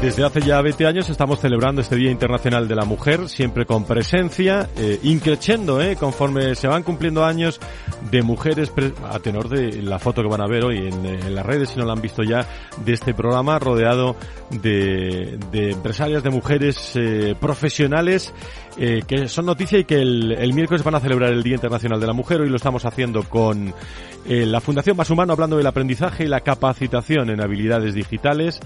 [0.00, 3.84] Desde hace ya 20 años estamos celebrando este Día Internacional de la Mujer, siempre con
[3.84, 7.60] presencia, eh, increciendo, eh, conforme se van cumpliendo años
[8.10, 8.72] de mujeres,
[9.10, 11.78] a tenor de la foto que van a ver hoy en, eh, las redes, si
[11.78, 12.46] no la han visto ya,
[12.84, 14.16] de este programa rodeado
[14.50, 18.32] de, de empresarias, de mujeres eh, profesionales
[18.78, 22.00] eh, que son noticia y que el, el, miércoles van a celebrar el Día Internacional
[22.00, 22.40] de la Mujer.
[22.40, 23.72] Hoy lo estamos haciendo con
[24.26, 28.60] eh, la Fundación Más Humano, hablando del aprendizaje y la capacitación en habilidades digitales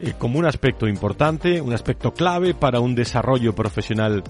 [0.00, 4.22] eh, como un aspecto importante, un aspecto clave para un desarrollo profesional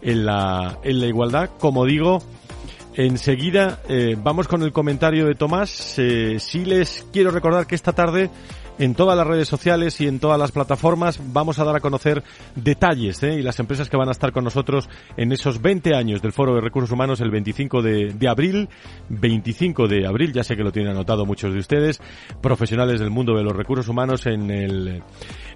[0.00, 1.50] en la, en la igualdad.
[1.60, 2.18] Como digo,
[2.94, 5.96] enseguida eh, vamos con el comentario de Tomás.
[5.98, 8.30] Eh, sí les quiero recordar que esta tarde
[8.78, 12.22] en todas las redes sociales y en todas las plataformas vamos a dar a conocer
[12.54, 13.34] detalles ¿eh?
[13.34, 16.54] y las empresas que van a estar con nosotros en esos 20 años del Foro
[16.54, 18.68] de Recursos Humanos el 25 de, de abril.
[19.08, 22.00] 25 de abril, ya sé que lo tienen anotado muchos de ustedes,
[22.40, 25.02] profesionales del mundo de los recursos humanos en el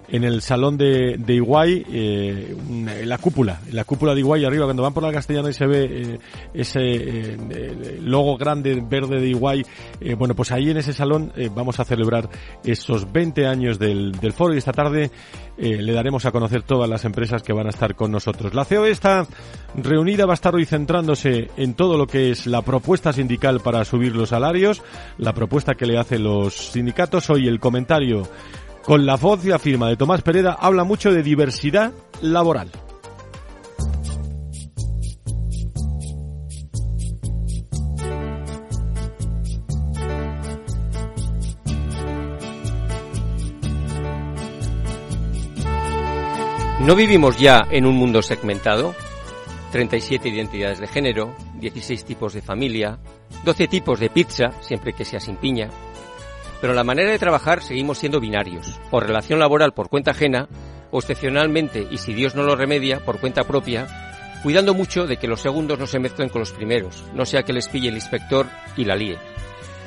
[0.08, 4.44] en el salón de, de Iguay, eh, en la cúpula, en la cúpula de Iguay
[4.44, 6.18] arriba, cuando van por la castellana y se ve eh,
[6.54, 9.64] ese eh, logo grande verde de Iguay,
[10.00, 12.28] eh, bueno, pues ahí en ese salón eh, vamos a celebrar
[12.64, 15.10] esos 20 años del, del foro y esta tarde
[15.58, 18.52] le daremos a conocer todas las empresas que van a estar con nosotros.
[18.52, 19.26] La COE está
[19.74, 23.82] reunida, va a estar hoy centrándose en todo lo que es la propuesta sindical para
[23.86, 24.82] subir los salarios,
[25.16, 27.30] la propuesta que le hacen los sindicatos.
[27.30, 28.28] Hoy el comentario
[28.86, 32.70] con la voz y la firma de Tomás Pereda habla mucho de diversidad laboral.
[46.80, 48.94] ¿No vivimos ya en un mundo segmentado?
[49.72, 53.00] 37 identidades de género, 16 tipos de familia,
[53.44, 55.70] 12 tipos de pizza, siempre que sea sin piña.
[56.60, 60.48] Pero la manera de trabajar seguimos siendo binarios, o relación laboral por cuenta ajena,
[60.90, 63.86] o excepcionalmente, y si Dios no lo remedia, por cuenta propia,
[64.42, 67.52] cuidando mucho de que los segundos no se mezclen con los primeros, no sea que
[67.52, 69.18] les pille el inspector y la líe.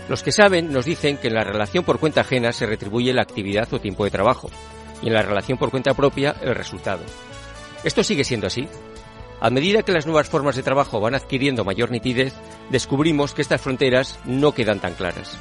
[0.09, 3.21] Los que saben nos dicen que en la relación por cuenta ajena se retribuye la
[3.21, 4.49] actividad o tiempo de trabajo,
[5.01, 7.03] y en la relación por cuenta propia el resultado.
[7.83, 8.67] Esto sigue siendo así.
[9.39, 12.33] A medida que las nuevas formas de trabajo van adquiriendo mayor nitidez,
[12.69, 15.37] descubrimos que estas fronteras no quedan tan claras.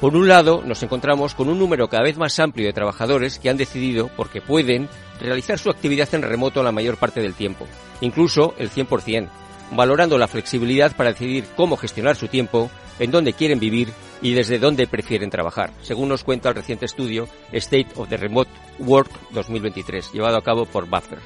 [0.00, 3.48] Por un lado, nos encontramos con un número cada vez más amplio de trabajadores que
[3.48, 7.66] han decidido, porque pueden, realizar su actividad en remoto la mayor parte del tiempo,
[8.02, 9.28] incluso el 100%,
[9.72, 13.88] valorando la flexibilidad para decidir cómo gestionar su tiempo, en dónde quieren vivir
[14.20, 18.50] y desde dónde prefieren trabajar, según nos cuenta el reciente estudio State of the Remote
[18.80, 21.20] Work 2023, llevado a cabo por Buffer.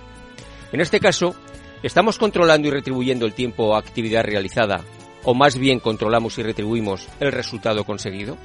[0.71, 1.35] En este caso,
[1.83, 4.85] ¿estamos controlando y retribuyendo el tiempo o actividad realizada,
[5.25, 8.37] o más bien controlamos y retribuimos el resultado conseguido?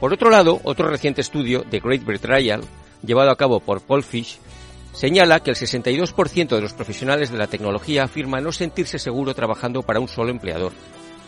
[0.00, 2.62] Por otro lado, otro reciente estudio, The Great Betrayal,
[3.04, 4.38] llevado a cabo por Paul Fish,
[4.94, 9.82] señala que el 62% de los profesionales de la tecnología afirma no sentirse seguro trabajando
[9.82, 10.72] para un solo empleador.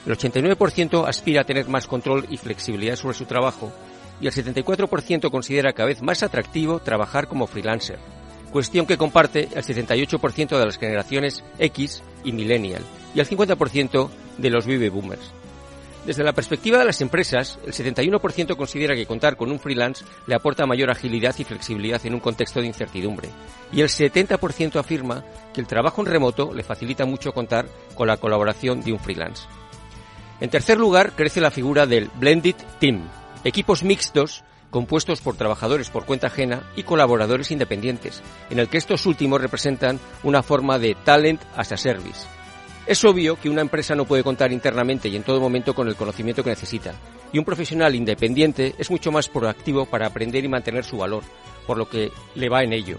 [0.06, 3.70] El 89% aspira a tener más control y flexibilidad sobre su trabajo
[4.22, 7.98] y el 74% considera cada vez más atractivo trabajar como freelancer,
[8.52, 12.82] cuestión que comparte el 78% de las generaciones X y Millennial
[13.14, 14.08] y el 50%
[14.38, 15.30] de los baby boomers.
[16.06, 20.34] Desde la perspectiva de las empresas, el 71% considera que contar con un freelance le
[20.34, 23.28] aporta mayor agilidad y flexibilidad en un contexto de incertidumbre,
[23.72, 25.22] y el 70% afirma
[25.54, 29.46] que el trabajo en remoto le facilita mucho contar con la colaboración de un freelance.
[30.40, 33.08] En tercer lugar, crece la figura del Blended Team,
[33.44, 39.06] equipos mixtos compuestos por trabajadores por cuenta ajena y colaboradores independientes, en el que estos
[39.06, 42.41] últimos representan una forma de talent as a service.
[42.86, 45.94] Es obvio que una empresa no puede contar internamente y en todo momento con el
[45.94, 46.94] conocimiento que necesita,
[47.32, 51.22] y un profesional independiente es mucho más proactivo para aprender y mantener su valor,
[51.66, 52.96] por lo que le va en ello.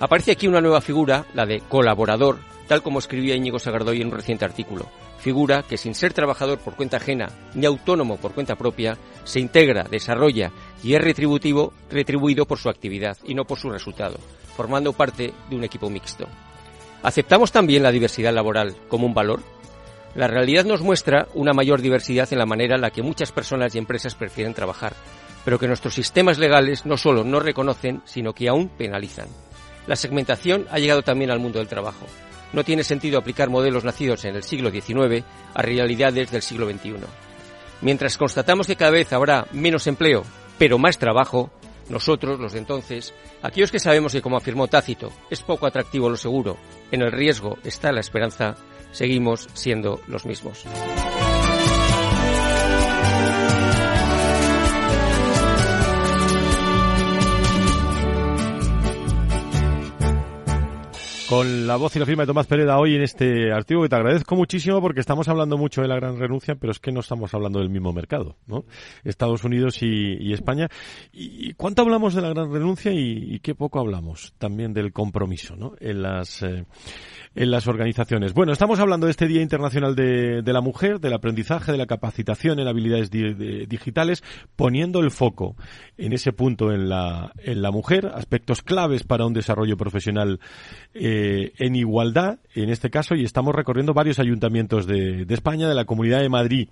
[0.00, 4.14] Aparece aquí una nueva figura, la de colaborador, tal como escribía Íñigo Sagardoy en un
[4.14, 4.86] reciente artículo,
[5.20, 9.84] figura que sin ser trabajador por cuenta ajena ni autónomo por cuenta propia, se integra,
[9.84, 10.50] desarrolla
[10.82, 14.18] y es retributivo, retribuido por su actividad y no por su resultado,
[14.56, 16.26] formando parte de un equipo mixto.
[17.02, 19.40] ¿Aceptamos también la diversidad laboral como un valor?
[20.14, 23.74] La realidad nos muestra una mayor diversidad en la manera en la que muchas personas
[23.74, 24.94] y empresas prefieren trabajar,
[25.44, 29.28] pero que nuestros sistemas legales no solo no reconocen, sino que aún penalizan.
[29.86, 32.06] La segmentación ha llegado también al mundo del trabajo.
[32.52, 36.94] No tiene sentido aplicar modelos nacidos en el siglo XIX a realidades del siglo XXI.
[37.82, 40.24] Mientras constatamos que cada vez habrá menos empleo,
[40.58, 41.50] pero más trabajo,
[41.88, 46.16] nosotros, los de entonces, aquellos que sabemos que, como afirmó Tácito, es poco atractivo lo
[46.16, 46.56] seguro,
[46.90, 48.56] en el riesgo está la esperanza,
[48.92, 50.64] seguimos siendo los mismos.
[61.28, 63.96] Con la voz y la firma de Tomás Pereda hoy en este artículo que te
[63.96, 67.34] agradezco muchísimo porque estamos hablando mucho de la gran renuncia, pero es que no estamos
[67.34, 68.64] hablando del mismo mercado, ¿no?
[69.02, 70.68] Estados Unidos y, España.
[71.12, 75.74] ¿Y cuánto hablamos de la gran renuncia y, qué poco hablamos también del compromiso, ¿no?
[75.80, 76.64] En las eh,
[77.36, 78.32] en las organizaciones.
[78.32, 82.58] Bueno, estamos hablando de este Día Internacional de, la Mujer, del aprendizaje, de la capacitación
[82.58, 84.24] en habilidades digitales,
[84.56, 85.54] poniendo el foco
[85.98, 90.40] en ese punto en la, en la mujer, aspectos claves para un desarrollo profesional
[90.94, 95.84] eh, en igualdad, en este caso, y estamos recorriendo varios ayuntamientos de, España, de la
[95.84, 96.68] Comunidad de Madrid,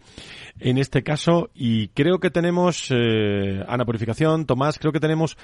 [0.58, 5.36] en este caso, y creo que tenemos, eh, Ana Purificación, Tomás, creo que tenemos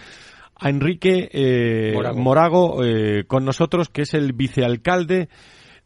[0.61, 5.29] a Enrique eh, Morago, eh, con nosotros, que es el vicealcalde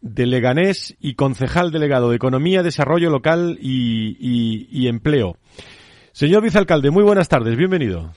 [0.01, 5.37] de Leganés y concejal delegado de Economía, Desarrollo Local y, Empleo.
[6.13, 8.11] Señor vicealcalde, muy buenas tardes, bienvenido.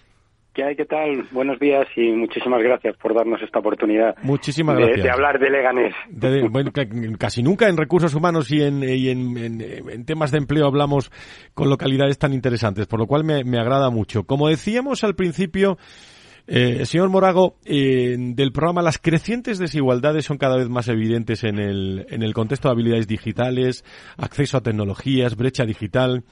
[0.54, 0.76] ¿Qué hay?
[0.76, 1.28] ¿Qué tal?
[1.32, 4.16] Buenos días y muchísimas gracias por darnos esta oportunidad.
[4.24, 5.04] Muchísimas gracias.
[5.04, 5.94] De, hablar de Leganés.
[7.20, 11.12] casi nunca en recursos humanos y, en, temas de empleo hablamos
[11.54, 14.24] con localidades tan interesantes, por lo cual me agrada mucho.
[14.24, 15.78] Como decíamos al principio,
[16.48, 21.60] eh, señor Morago, eh, del programa, las crecientes desigualdades son cada vez más evidentes en
[21.60, 23.84] el, en el contexto de habilidades digitales,
[24.18, 26.24] acceso a tecnologías, brecha digital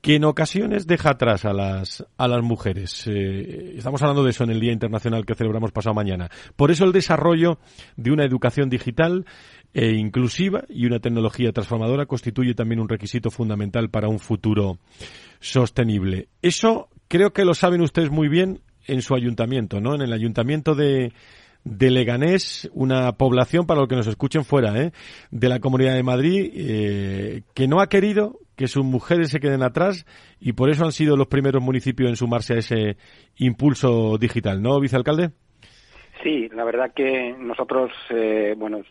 [0.00, 3.06] que en ocasiones deja atrás a las, a las mujeres.
[3.06, 6.30] Eh, estamos hablando de eso en el Día Internacional que celebramos pasado mañana.
[6.56, 7.58] Por eso el desarrollo
[7.96, 9.26] de una educación digital
[9.74, 14.78] e inclusiva y una tecnología transformadora constituye también un requisito fundamental para un futuro
[15.38, 16.28] sostenible.
[16.42, 19.94] Eso creo que lo saben ustedes muy bien en su ayuntamiento, ¿no?
[19.94, 21.12] En el ayuntamiento de,
[21.64, 24.92] de Leganés, una población, para los que nos escuchen fuera, ¿eh?
[25.30, 29.62] de la Comunidad de Madrid, eh, que no ha querido que sus mujeres se queden
[29.62, 30.04] atrás
[30.38, 32.96] y por eso han sido los primeros municipios en sumarse a ese
[33.36, 35.30] impulso digital, ¿no, vicealcalde?
[36.22, 38.82] Sí, la verdad que nosotros, eh, bueno,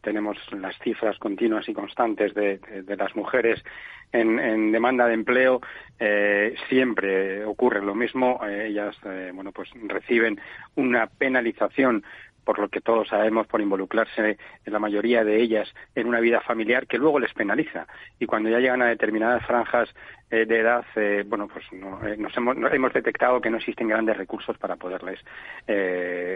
[0.00, 2.60] tenemos las cifras continuas y constantes de,
[2.96, 3.62] las mujeres
[4.10, 5.60] en, demanda de empleo.
[5.98, 8.40] Eh, siempre ocurre lo mismo.
[8.46, 8.96] Eh, ellas,
[9.34, 10.40] bueno, pues reciben
[10.76, 12.04] una penalización
[12.48, 16.40] por lo que todos sabemos, por involucrarse en la mayoría de ellas en una vida
[16.40, 17.86] familiar que luego les penaliza.
[18.18, 19.94] Y cuando ya llegan a determinadas franjas
[20.30, 24.16] eh, de edad, eh, bueno, pues eh, nos hemos, hemos, detectado que no existen grandes
[24.16, 25.20] recursos para poderles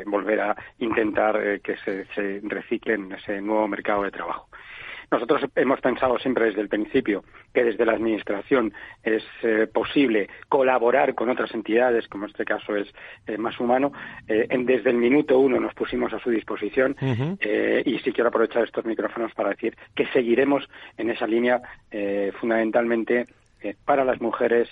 [0.04, 4.48] volver a intentar que se, se reciclen en ese nuevo mercado de trabajo.
[5.12, 7.22] Nosotros hemos pensado siempre desde el principio
[7.52, 8.72] que desde la Administración
[9.02, 12.88] es eh, posible colaborar con otras entidades, como en este caso es
[13.26, 13.92] eh, Más Humano.
[14.26, 18.86] Eh, desde el minuto uno nos pusimos a su disposición y sí quiero aprovechar estos
[18.86, 21.60] micrófonos para decir que seguiremos en esa línea
[22.40, 23.26] fundamentalmente
[23.84, 24.68] para las mujeres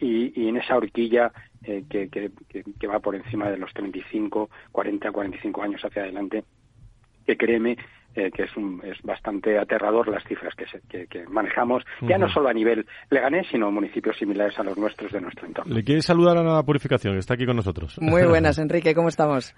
[0.00, 1.30] y, en esa horquilla
[1.62, 6.42] que, que, va por encima de los 35, 40, 45 años hacia adelante,
[7.24, 7.76] que créeme
[8.14, 12.48] eh, que es, un, es bastante aterrador las cifras que, que, manejamos, ya no solo
[12.48, 15.72] a nivel leganés, sino municipios similares a los nuestros de nuestro entorno.
[15.72, 17.16] ¿Le quiere saludar a la Purificación?
[17.18, 17.98] Está aquí con nosotros.
[18.00, 19.54] Muy buenas, Enrique, ¿cómo estamos?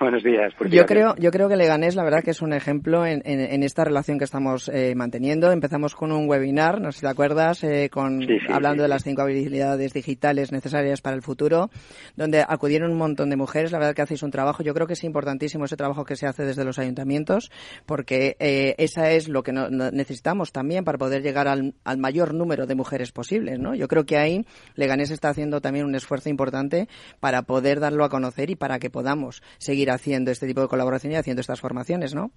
[0.00, 0.52] buenos días.
[0.70, 3.84] Yo creo, yo creo que Leganés, la verdad, que es un ejemplo en, en, esta
[3.84, 5.52] relación que estamos eh, manteniendo.
[5.52, 9.22] Empezamos con un webinar, no sé si te acuerdas, eh, con, hablando de las cinco
[9.22, 11.70] habilidades digitales necesarias para el futuro,
[12.16, 13.70] donde acudieron un montón de mujeres.
[13.70, 14.64] La verdad que hacéis un trabajo.
[14.64, 17.51] Yo creo que es importantísimo ese trabajo que se hace desde los ayuntamientos
[17.86, 22.74] porque eh, esa es lo que necesitamos también para poder llegar al, mayor número de
[22.74, 23.74] mujeres posibles, ¿no?
[23.74, 26.88] Yo creo que ahí Leganés está haciendo también un esfuerzo importante
[27.20, 31.12] para poder darlo a conocer y para que podamos seguir haciendo este tipo de colaboración
[31.12, 32.30] y haciendo estas formaciones, ¿no?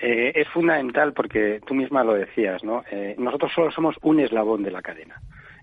[0.00, 2.84] Eh, es fundamental porque tú misma lo decías, ¿no?
[2.90, 5.20] Eh, nosotros solo somos un eslabón de la cadena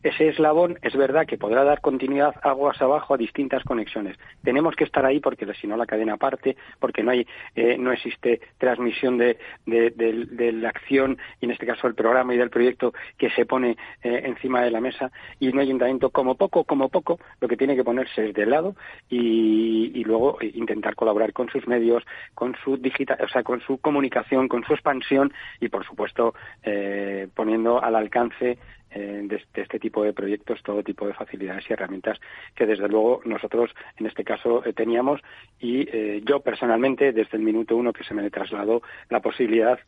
[0.09, 4.17] ese eslabón es verdad que podrá dar continuidad aguas abajo a distintas conexiones.
[4.43, 7.91] Tenemos que estar ahí porque si no la cadena parte, porque no hay, eh, no
[7.91, 13.29] existe transmisión de, la acción y en este caso el programa y del proyecto que
[13.31, 17.47] se pone eh, encima de la mesa y un ayuntamiento como poco, como poco, lo
[17.47, 18.75] que tiene que ponerse es de lado
[19.09, 22.03] y, y luego intentar colaborar con sus medios,
[22.33, 26.33] con su digital, o sea, con su comunicación, con su expansión y por supuesto
[26.63, 28.57] eh, poniendo al alcance
[28.99, 32.19] de, este tipo de proyectos todo tipo de facilidades y herramientas
[32.55, 35.21] que desde luego nosotros en este caso eh, teníamos
[35.59, 39.79] y eh, yo personalmente desde el minuto uno que se me trasladó la posibilidad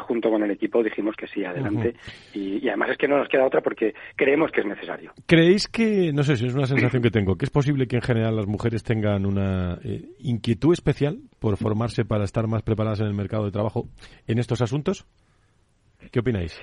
[0.00, 1.94] junto con el equipo dijimos que sí adelante
[2.34, 5.12] y, además es que no nos queda otra porque creemos que es necesario.
[5.26, 8.02] ¿Creéis que, no sé si es una sensación que tengo, que es posible que en
[8.02, 9.78] general las mujeres tengan una
[10.18, 13.88] inquietud especial por formarse para estar más preparadas en el mercado de trabajo
[14.26, 15.06] en estos asuntos?
[16.10, 16.60] ¿Qué opináis?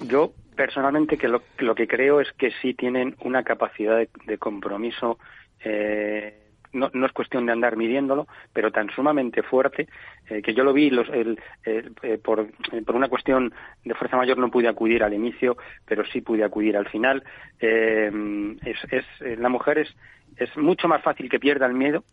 [0.00, 1.42] Yo personalmente que lo,
[1.74, 5.18] que creo es que sí tienen una capacidad de, compromiso.
[5.64, 6.36] Eh,
[6.72, 9.88] no, no, es cuestión de andar midiéndolo, pero tan sumamente fuerte
[10.28, 12.48] eh, que yo lo vi los, el, eh, por,
[12.84, 13.52] por, una cuestión
[13.84, 17.24] de fuerza mayor no pude acudir al inicio, pero sí pude acudir al final.
[17.58, 19.96] es, es, la mujer es,
[20.36, 22.04] es mucho más fácil que pierda el miedo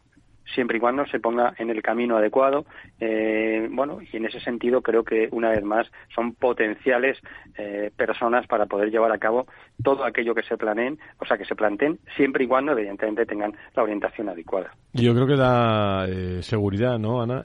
[0.54, 2.66] siempre y cuando se ponga en el camino adecuado.
[3.00, 7.18] Eh, bueno, y en ese sentido creo que una vez más son potenciales
[7.58, 9.48] eh, personas para poder llevar a cabo
[9.84, 13.54] todo aquello que se planeen, o sea, que se planteen, siempre y cuando evidentemente tengan
[13.76, 14.72] la orientación adecuada.
[14.94, 17.42] Yo creo que da eh, seguridad, ¿no, Ana?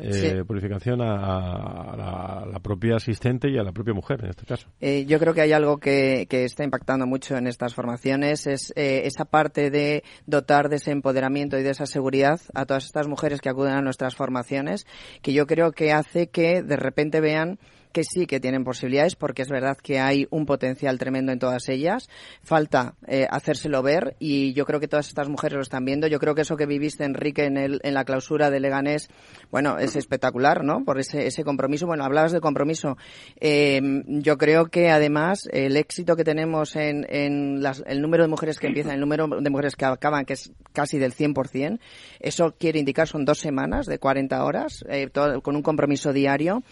[0.47, 4.69] Purificación a, la, propia asistente y a la propia mujer, en este caso.
[4.81, 9.25] yo creo que hay algo que, que está impactando mucho en estas formaciones, es esa
[9.25, 13.49] parte de dotar de ese empoderamiento y de esa seguridad a todas estas mujeres que
[13.49, 14.87] acuden a nuestras formaciones,
[15.23, 17.59] que yo creo que hace que de repente vean
[17.93, 21.69] que sí que tienen posibilidades porque es verdad que hay un potencial tremendo en todas
[21.69, 22.09] ellas.
[22.43, 26.07] Falta eh, hacérselo ver y yo creo que todas estas mujeres lo están viendo.
[26.07, 29.09] Yo creo que eso que viviste, Enrique, en, el, en la clausura de Leganés,
[29.51, 30.85] bueno, es espectacular, ¿no?
[30.85, 31.87] Por ese, ese compromiso.
[31.87, 32.97] Bueno, hablabas de compromiso.
[33.37, 38.29] Em, yo creo que además el éxito que tenemos en, en las, el número de
[38.29, 41.79] mujeres que empiezan, el número de mujeres que acaban, que es casi del 100%,
[42.21, 45.11] eso quiere indicar son dos semanas de 40 horas, eh,
[45.43, 46.63] con un compromiso diario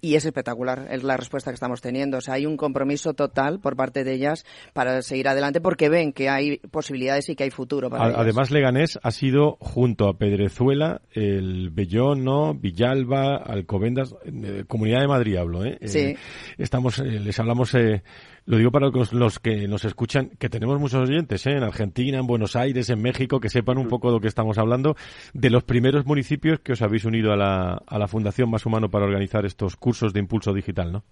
[0.00, 2.18] y es espectacular es la respuesta que estamos teniendo.
[2.18, 6.12] O sea, hay un compromiso total por parte de ellas para seguir adelante porque ven
[6.12, 11.02] que hay posibilidades y que hay futuro para Además, Leganés ha sido junto a Pedrezuela,
[11.12, 12.54] el Bellón, ¿no?
[12.54, 15.78] Villalba, Alcobendas, eh, Comunidad de Madrid hablo, ¿eh?
[15.84, 15.98] Sí.
[15.98, 16.16] Eh,
[16.58, 17.74] estamos, les hablamos
[18.46, 21.52] lo digo para los, que nos escuchan, que tenemos muchos oyentes ¿eh?
[21.52, 24.58] en Argentina, en Buenos Aires, en México, que sepan un poco de lo que estamos
[24.58, 24.96] hablando,
[25.34, 28.90] de los primeros municipios que os habéis unido a la, a la Fundación Más Humano
[28.90, 31.02] para organizar estos cursos de impulso digital, ¿no?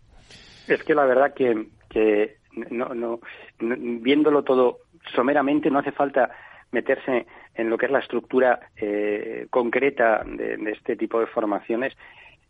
[0.66, 2.36] Es que la verdad que, que
[2.70, 3.20] no, no,
[3.58, 4.78] viéndolo todo
[5.14, 6.30] someramente no hace falta
[6.72, 11.96] meterse en lo que es la estructura eh, concreta de, este tipo de formaciones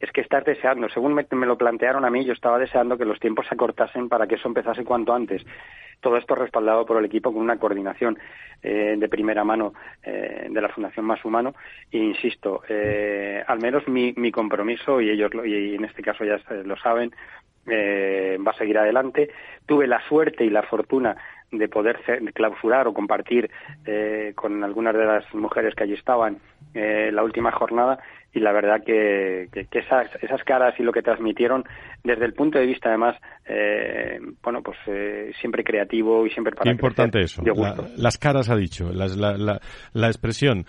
[0.01, 3.19] es que estás deseando, según me, lo plantearon a mí, yo estaba deseando que los
[3.19, 5.45] tiempos se acortasen para que eso empezase cuanto antes.
[6.01, 8.17] Todo esto respaldado por el equipo con una coordinación
[8.63, 9.75] eh, de primera mano
[10.05, 11.55] eh, de la Fundación Más Humano.
[11.91, 16.39] E insisto, eh, al menos mi, mi compromiso, y ellos y en este caso ya
[16.65, 17.11] lo saben,
[17.67, 19.31] va a seguir adelante.
[19.67, 21.17] Tuve la suerte y la fortuna
[21.51, 21.99] de poder
[22.33, 23.51] clausurar o compartir
[24.35, 26.39] con algunas de las mujeres que allí estaban
[26.75, 27.99] la última jornada
[28.39, 31.65] y la verdad que, que, esas, esas caras y lo que transmitieron
[32.05, 33.17] desde el punto de vista además
[33.47, 37.43] eh, bueno pues eh, siempre creativo y siempre para Qué importante eso
[37.97, 39.61] las caras ha dicho la, la,
[39.93, 40.65] la expresión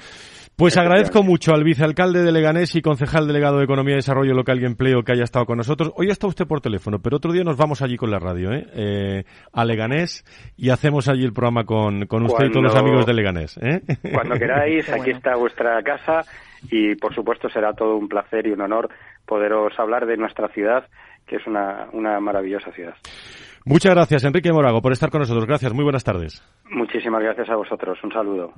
[0.60, 4.60] pues agradezco mucho al vicealcalde de Leganés y concejal delegado de Economía y Desarrollo Local
[4.60, 5.94] y Empleo que haya estado con nosotros.
[5.96, 8.66] Hoy está usted por teléfono, pero otro día nos vamos allí con la radio, ¿eh?
[8.74, 10.26] eh a Leganés
[10.58, 13.58] y hacemos allí el programa con, con usted y todos los amigos de Leganés.
[13.62, 13.80] ¿eh?
[14.14, 16.26] Cuando queráis, aquí está vuestra casa
[16.70, 18.90] y por supuesto será todo un placer y un honor
[19.26, 20.86] poderos hablar de nuestra ciudad,
[21.26, 22.96] que es una, una maravillosa ciudad.
[23.66, 25.46] Muchas gracias, Enrique Morago, por estar con nosotros.
[25.46, 26.44] Gracias, muy buenas tardes.
[26.72, 27.98] Muchísimas gracias a vosotros.
[28.04, 28.54] Un saludo.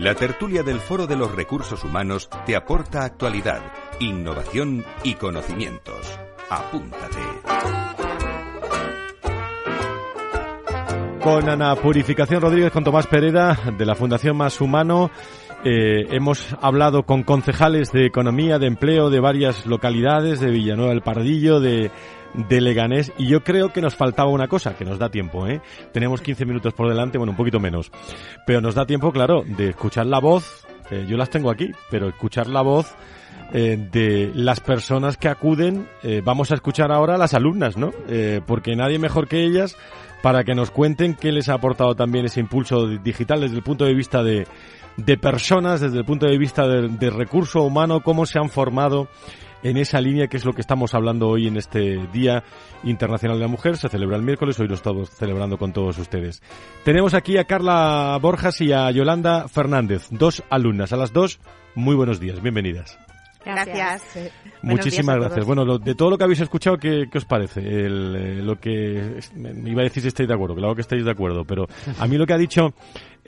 [0.00, 3.60] La tertulia del Foro de los Recursos Humanos te aporta actualidad,
[4.00, 6.18] innovación y conocimientos.
[6.48, 7.18] Apúntate.
[11.22, 15.10] Con Ana Purificación Rodríguez, con Tomás Pereda, de la Fundación Más Humano.
[15.64, 21.02] Eh, hemos hablado con concejales de economía, de empleo de varias localidades, de Villanueva del
[21.02, 21.90] Pardillo, de,
[22.32, 23.12] de Leganés.
[23.18, 25.60] Y yo creo que nos faltaba una cosa, que nos da tiempo, ¿eh?
[25.92, 27.92] Tenemos 15 minutos por delante, bueno, un poquito menos.
[28.46, 30.64] Pero nos da tiempo, claro, de escuchar la voz.
[30.90, 32.96] eh, yo las tengo aquí, pero escuchar la voz
[33.52, 35.88] eh, de las personas que acuden.
[36.02, 37.90] eh, vamos a escuchar ahora a las alumnas, ¿no?
[38.08, 39.76] Eh, porque nadie mejor que ellas
[40.22, 43.62] para que nos cuenten qué les ha aportado también ese impulso di- digital desde el
[43.62, 44.46] punto de vista de,
[44.98, 49.08] de personas, desde el punto de vista de, de recurso humano, cómo se han formado
[49.62, 52.44] en esa línea que es lo que estamos hablando hoy en este Día
[52.82, 53.76] Internacional de la Mujer.
[53.76, 56.42] Se celebra el miércoles, hoy lo estamos celebrando con todos ustedes.
[56.84, 60.92] Tenemos aquí a Carla Borjas y a Yolanda Fernández, dos alumnas.
[60.92, 61.40] A las dos,
[61.74, 62.98] muy buenos días, bienvenidas.
[63.44, 64.02] Gracias.
[64.62, 65.46] Muchísimas gracias.
[65.46, 67.60] Bueno, lo- de todo lo que habéis escuchado, ¿qué, qué os parece?
[67.60, 70.74] El, eh, lo que es- me me iba a decir si estáis de acuerdo, claro
[70.74, 71.66] que estáis de acuerdo, pero
[71.98, 72.74] a mí lo que ha dicho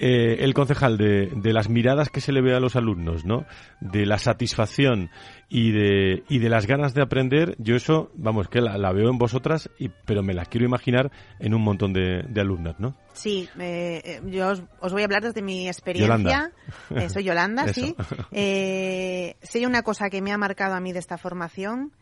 [0.03, 3.47] eh, el concejal de, de las miradas que se le ve a los alumnos, ¿no?
[3.81, 5.11] De la satisfacción
[5.49, 9.11] y de y de las ganas de aprender, yo eso, vamos, que la, la veo
[9.11, 12.97] en vosotras, y, pero me la quiero imaginar en un montón de, de alumnas, ¿no?
[13.13, 16.17] Sí, eh, eh, yo os, os voy a hablar desde mi experiencia.
[16.17, 16.53] Yolanda.
[16.97, 17.95] Eh, soy Yolanda, sí.
[18.33, 21.93] Eh, hay una cosa que me ha marcado a mí de esta formación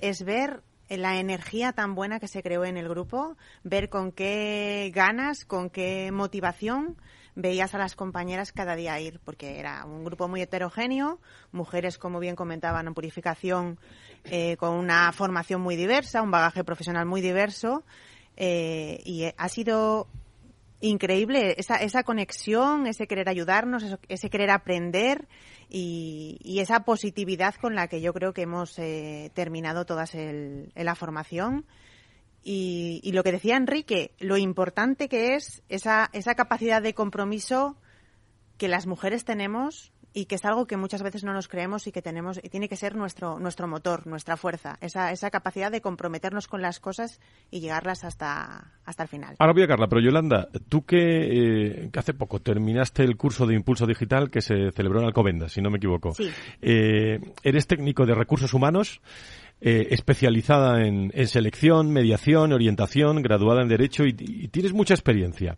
[0.00, 4.90] es ver la energía tan buena que se creó en el grupo, ver con qué
[4.94, 6.96] ganas, con qué motivación
[7.40, 11.20] veías a las compañeras cada día ir, porque era un grupo muy heterogéneo,
[11.52, 13.78] mujeres, como bien comentaban, en purificación,
[14.24, 17.84] eh, con una formación muy diversa, un bagaje profesional muy diverso,
[18.36, 20.06] eh, y eh, ha sido
[20.80, 25.28] increíble esa, esa conexión, ese querer ayudarnos, ese querer aprender
[25.68, 30.94] y, y esa positividad con la que yo creo que hemos eh, terminado todas la
[30.94, 31.66] formación.
[32.42, 37.76] Y, y lo que decía Enrique, lo importante que es esa, esa capacidad de compromiso
[38.56, 41.92] que las mujeres tenemos y que es algo que muchas veces no nos creemos y
[41.92, 45.80] que tenemos y tiene que ser nuestro nuestro motor, nuestra fuerza, esa, esa capacidad de
[45.80, 47.20] comprometernos con las cosas
[47.50, 49.36] y llegarlas hasta, hasta el final.
[49.38, 53.46] Ahora voy a Carla, pero Yolanda, tú que, eh, que hace poco terminaste el curso
[53.46, 56.12] de Impulso Digital que se celebró en Alcobendas, si no me equivoco.
[56.14, 56.30] Sí.
[56.60, 59.00] Eh, eres técnico de recursos humanos,
[59.60, 65.56] eh, especializada en, en selección, mediación, orientación, graduada en Derecho y, tienes mucha experiencia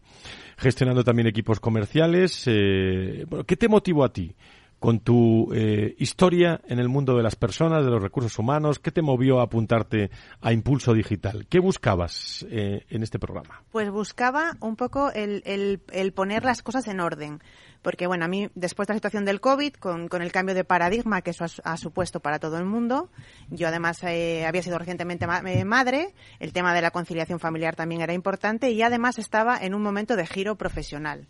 [0.56, 2.44] gestionando también equipos comerciales.
[2.46, 4.34] Eh, ¿Qué te motivó a ti?
[4.78, 8.90] Con tu eh, historia en el mundo de las personas, de los recursos humanos, ¿qué
[8.90, 11.46] te movió a apuntarte a Impulso Digital?
[11.48, 13.62] ¿Qué buscabas eh, en este programa?
[13.70, 17.38] Pues buscaba un poco el, el- el poner las cosas en orden.
[17.82, 21.20] Porque, bueno, a mí, después de la situación del COVID, con, el cambio de paradigma
[21.20, 23.10] que eso ha, su- ha supuesto para todo el mundo,
[23.50, 28.00] yo además eh, había sido recientemente eh, madre, el tema de la conciliación familiar también
[28.00, 31.26] era importante y además estaba en un momento de giro profesional.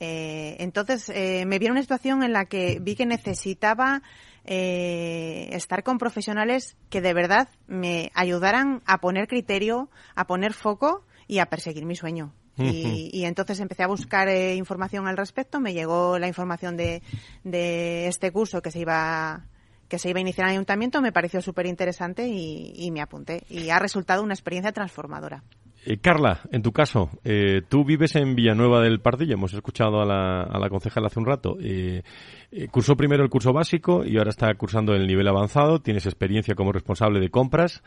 [0.00, 4.02] Eh, entonces eh, me vi en una situación en la que vi que necesitaba
[4.44, 11.40] estar con profesionales que de verdad me ayudaran a poner criterio, a poner foco y
[11.40, 12.32] a perseguir mi sueño.
[12.58, 15.60] Y, y entonces empecé a buscar eh, información al respecto.
[15.60, 17.02] Me llegó la información de,
[17.44, 19.46] de este curso que se iba
[19.88, 21.00] que se iba a iniciar en el ayuntamiento.
[21.00, 23.44] Me pareció súper interesante y, y me apunté.
[23.48, 25.42] Y ha resultado una experiencia transformadora.
[25.90, 30.04] Eh, Carla, en tu caso, eh, tú vives en Villanueva del Pardillo, hemos escuchado a
[30.04, 31.56] la, a la concejal hace un rato.
[31.62, 32.02] Eh,
[32.50, 35.80] eh, cursó primero el curso básico y ahora está cursando el nivel avanzado.
[35.80, 37.82] Tienes experiencia como responsable de compras,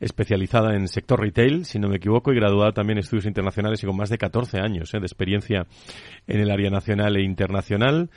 [0.00, 3.86] especializada en sector retail, si no me equivoco, y graduada también en estudios internacionales y
[3.86, 5.66] con más de 14 años eh, de experiencia
[6.26, 8.10] en el área nacional e internacional.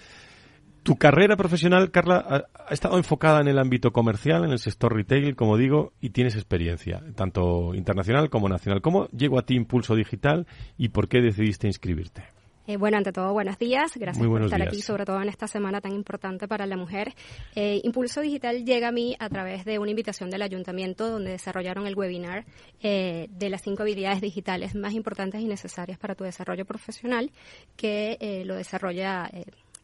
[0.89, 4.91] Tu carrera profesional, Carla, ha, ha estado enfocada en el ámbito comercial, en el sector
[4.91, 8.81] retail, como digo, y tienes experiencia, tanto internacional como nacional.
[8.81, 10.47] ¿Cómo llegó a ti Impulso Digital
[10.79, 12.23] y por qué decidiste inscribirte?
[12.65, 13.91] Eh, bueno, ante todo, buenos días.
[13.97, 14.73] Gracias por estar días.
[14.73, 17.13] aquí, sobre todo en esta semana tan importante para la mujer.
[17.55, 21.85] Eh, Impulso Digital llega a mí a través de una invitación del ayuntamiento donde desarrollaron
[21.85, 22.45] el webinar
[22.81, 27.31] eh, de las cinco habilidades digitales más importantes y necesarias para tu desarrollo profesional
[27.75, 29.29] que eh, lo desarrolla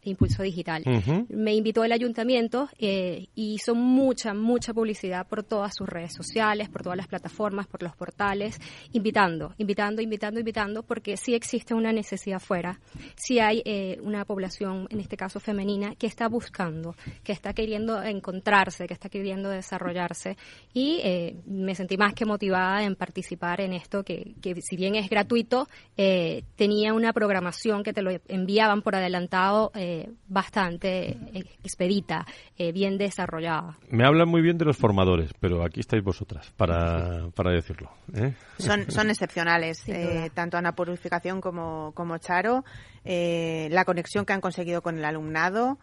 [0.05, 0.83] Impulso Digital.
[1.29, 6.69] Me invitó el ayuntamiento eh, y hizo mucha, mucha publicidad por todas sus redes sociales,
[6.69, 8.59] por todas las plataformas, por los portales,
[8.93, 12.79] invitando, invitando, invitando, invitando, porque sí existe una necesidad fuera,
[13.15, 18.01] sí hay eh, una población, en este caso femenina, que está buscando, que está queriendo
[18.03, 20.37] encontrarse, que está queriendo desarrollarse.
[20.73, 24.95] Y eh, me sentí más que motivada en participar en esto, que, que si bien
[24.95, 29.94] es gratuito, eh, tenía una programación que te lo enviaban por adelantado eh,
[30.27, 32.25] bastante eh, expedita,
[32.57, 33.77] eh, bien desarrollada.
[33.89, 37.89] Me hablan muy bien de los formadores, pero aquí estáis vosotras para, para decirlo.
[38.13, 38.33] ¿eh?
[38.57, 42.63] Son, son excepcionales, eh, tanto Ana Purificación como, como Charo.
[43.03, 45.77] eh, la conexión que han conseguido con el alumnado,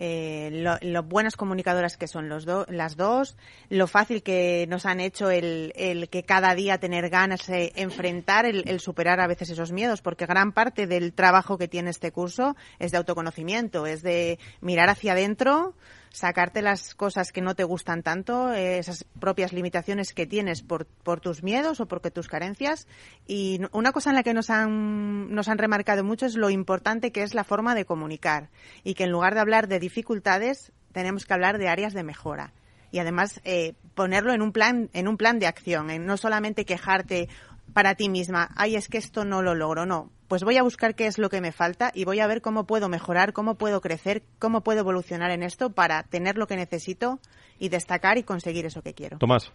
[0.00, 3.36] eh, lo, buenas comunicadoras que son los las dos,
[3.68, 8.46] lo fácil que nos han hecho el, el que cada día tener ganas de enfrentar,
[8.46, 12.12] el, el, superar a veces esos miedos, porque gran parte del trabajo que tiene este
[12.12, 15.74] curso es de autoconocimiento, es de mirar hacia adentro,
[16.10, 20.86] sacarte las cosas que no te gustan tanto, eh, esas propias limitaciones que tienes por,
[20.86, 22.86] por tus miedos o porque tus carencias.
[23.26, 27.12] Y una cosa en la que nos han, nos han remarcado mucho es lo importante
[27.12, 28.50] que es la forma de comunicar
[28.84, 32.52] y que en lugar de hablar de dificultades tenemos que hablar de áreas de mejora
[32.90, 36.64] y además eh, ponerlo en un plan en un plan de acción, en no solamente
[36.64, 37.28] quejarte
[37.72, 40.94] para ti misma, ay, es que esto no lo logro, no, pues voy a buscar
[40.94, 43.80] qué es lo que me falta y voy a ver cómo puedo mejorar, cómo puedo
[43.80, 47.18] crecer, cómo puedo evolucionar en esto para tener lo que necesito
[47.58, 49.18] y destacar y conseguir eso que quiero.
[49.18, 49.52] Tomás.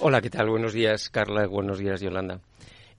[0.00, 0.50] Hola, ¿qué tal?
[0.50, 1.46] Buenos días, Carla.
[1.46, 2.40] Buenos días, Yolanda.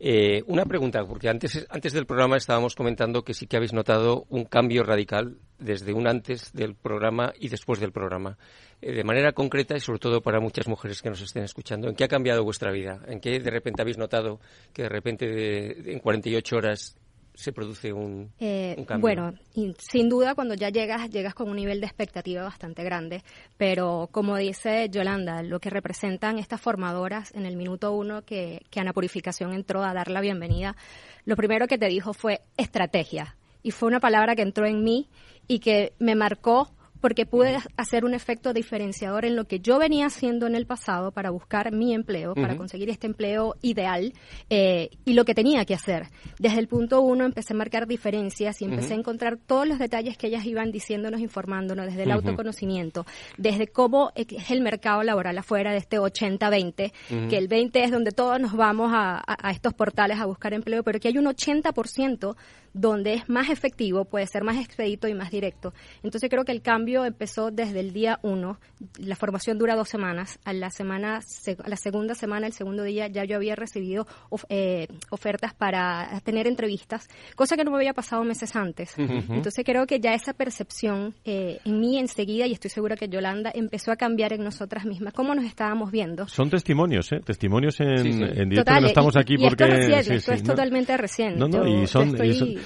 [0.02, 4.26] Eh, una pregunta, porque antes, antes del programa estábamos comentando que sí que habéis notado
[4.30, 8.38] un cambio radical desde un antes del programa y después del programa.
[8.82, 11.96] Eh, de manera concreta y sobre todo para muchas mujeres que nos estén escuchando, ¿en
[11.96, 13.02] qué ha cambiado vuestra vida?
[13.08, 14.40] ¿En qué de repente habéis notado
[14.72, 16.98] que de repente de, en 48 horas
[17.40, 19.02] se produce un, eh, cambio?
[19.02, 19.34] Bueno,
[19.78, 23.24] sin duda cuando ya llegas, llegas con un nivel de expectativa bastante grande,
[23.58, 28.82] pero como dice Yolanda, lo que representan estas formadoras en el minuto uno que, que
[28.82, 30.76] Ana Purificación entró a dar la bienvenida,
[31.24, 33.38] lo primero que te dijo fue estrategia.
[33.64, 35.08] Y fue una palabra que entró en mí
[35.48, 36.70] y que me marcó
[37.02, 41.12] porque pude hacer un efecto diferenciador en lo que yo venía haciendo en el pasado
[41.12, 44.14] para buscar mi empleo, para conseguir este empleo ideal
[44.50, 46.08] eh, y lo que tenía que hacer.
[46.40, 50.18] Desde el punto uno empecé a marcar diferencias y empecé a encontrar todos los detalles
[50.18, 53.06] que ellas iban diciéndonos, informándonos, desde el autoconocimiento,
[53.38, 56.92] desde cómo es el mercado laboral afuera de este 80-20,
[57.30, 60.84] que el 20 es donde todos nos vamos a, a estos portales a buscar empleo,
[60.84, 62.36] pero que hay un 80%
[62.74, 65.74] donde es más efectivo, puede ser más expedito y más directo.
[66.04, 68.60] Entonces creo que el cambio empezó desde el día uno.
[68.98, 70.40] La formación dura dos semanas.
[70.46, 74.08] A la semana, a la segunda semana, el segundo día, ya yo había recibido
[74.50, 78.94] eh, ofertas para tener entrevistas, cosa que no me había pasado meses antes.
[78.98, 83.52] Entonces creo que ya esa percepción eh, en mí enseguida, y estoy segura que Yolanda,
[83.54, 86.28] empezó a cambiar en nosotras mismas, cómo nos estábamos viendo.
[86.28, 87.20] Son testimonios, ¿eh?
[87.24, 89.66] Testimonios en, directo no estamos aquí porque...
[90.00, 91.40] Esto es, totalmente reciente.
[91.40, 92.16] No, no, y son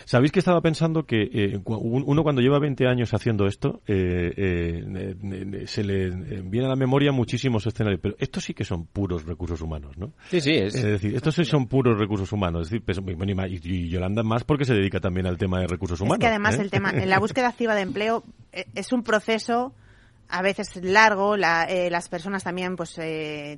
[0.06, 5.64] ¿Sabéis que estaba pensando que eh, uno cuando lleva 20 años haciendo esto, eh, eh,
[5.68, 6.10] se le
[6.42, 10.14] viene a la memoria muchísimos escenarios, pero estos sí que son puros recursos humanos, ¿no?
[10.30, 10.52] Sí, sí.
[10.52, 12.64] Es, decir, estos sí son puros recursos humanos.
[12.64, 13.00] Es decir, pues,
[13.64, 16.18] y, Yolanda más porque se dedica también al tema de recursos humanos.
[16.18, 19.74] Es que además el tema, en la búsqueda activa de empleo es un proceso
[20.30, 22.96] a veces largo, las personas también pues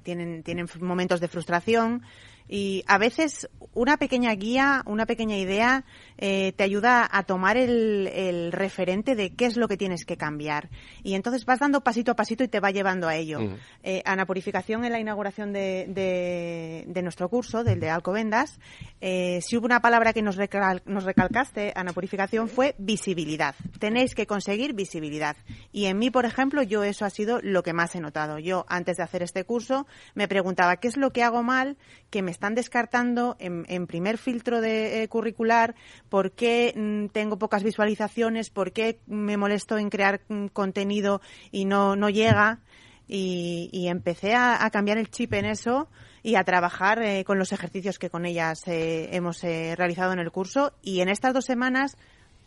[0.04, 2.02] tienen, tienen momentos de frustración
[2.48, 5.84] y a veces una pequeña guía, una pequeña idea
[6.18, 10.16] eh, te ayuda a tomar el, el, referente de qué es lo que tienes que
[10.16, 10.70] cambiar.
[11.04, 13.40] Y entonces vas dando pasito a pasito y te va llevando a ello.
[13.84, 18.60] Eh, Ana Purificación, en la inauguración de, de, nuestro curso, del de Alcobendas,
[19.02, 20.38] eh, si hubo una palabra que nos,
[20.86, 23.56] nos recalcaste, Ana Purificación, fue visibilidad.
[23.80, 25.36] Tenéis que conseguir visibilidad.
[25.74, 28.40] Y en mí, por ejemplo, yo eso ha sido lo que más he notado.
[28.40, 31.78] Yo, antes de hacer este curso, me preguntaba qué es lo que hago mal
[32.10, 35.74] que me están descartando en, primer filtro de eh, curricular,
[36.10, 41.22] por qué mm, tengo pocas visualizaciones, por qué me molesto en crear mm, contenido
[41.52, 42.60] y no, no llega.
[43.08, 45.88] Y, empecé a, cambiar el chip en eso
[46.24, 50.32] y a trabajar eh, con los ejercicios que con ellas eh, hemos realizado en el
[50.32, 50.74] curso.
[50.82, 51.98] Y en estas dos semanas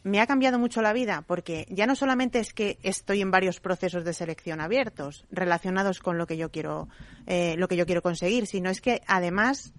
[0.02, 3.60] me ha cambiado mucho la vida porque ya no solamente es que estoy en varios
[3.60, 6.88] procesos de selección abiertos relacionados con lo que yo quiero
[7.26, 9.72] eh, lo que yo quiero conseguir sino es que además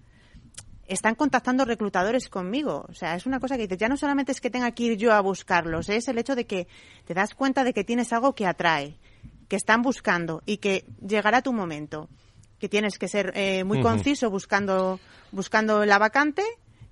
[0.86, 2.84] están contactando reclutadores conmigo.
[2.88, 4.98] O sea es una cosa que dices ya no solamente es que tenga que ir
[4.98, 6.68] yo a buscarlos es el hecho de que
[7.06, 8.98] te das cuenta de que tienes algo que atrae
[9.48, 12.08] que están buscando y que llegará tu momento
[12.58, 15.00] que tienes que ser eh, muy conciso buscando
[15.32, 16.42] buscando la vacante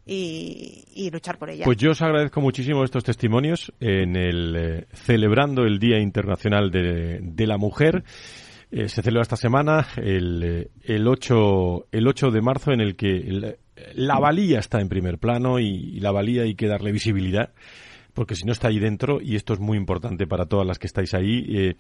[0.09, 1.65] y, luchar por ella.
[1.65, 7.47] Pues yo os agradezco muchísimo estos testimonios en el eh, celebrando el Día Internacional de,
[7.47, 8.05] la Mujer.
[8.71, 12.97] Eh, se celebra esta semana el, eh, el, 8, el 8 de marzo en el
[12.97, 13.57] que
[13.95, 17.53] la valía está en primer plano y la valía hay que darle visibilidad
[18.19, 20.89] porque si no está ahí dentro, y esto es muy importante para todas las que
[20.89, 21.77] estáis ahí, eh,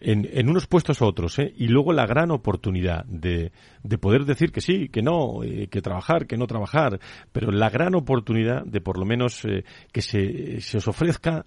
[0.00, 1.50] en, unos puestos u otros, ¿eh?
[1.56, 5.80] y luego la gran oportunidad de, de poder decir que sí, que no, eh, que
[5.80, 7.00] trabajar, que no trabajar,
[7.32, 11.46] pero la gran oportunidad de por lo menos eh, que se, se, os ofrezca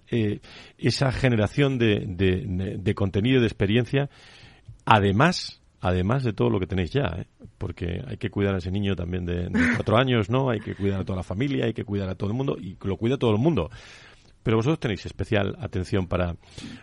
[0.76, 4.10] esa generación de, de, de contenido, de experiencia,
[4.84, 7.26] además además de todo lo que tenéis ya,
[7.58, 10.48] porque hay que cuidar a ese niño también de, de, cuatro años, ¿no?
[10.48, 12.76] Hay que cuidar a toda la familia, hay que cuidar a todo el mundo y
[12.82, 13.68] lo cuida todo el mundo
[14.42, 16.36] pero vosotros tenéis especial atención para,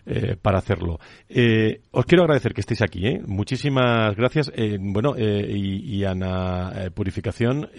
[0.06, 1.00] eh, para hacerlo.
[1.28, 3.22] Eh, os quiero agradecer que estéis aquí, ¿eh?
[3.26, 4.52] Muchísimas gracias.
[4.56, 7.70] Eh, bueno, y, y, Ana Purificación,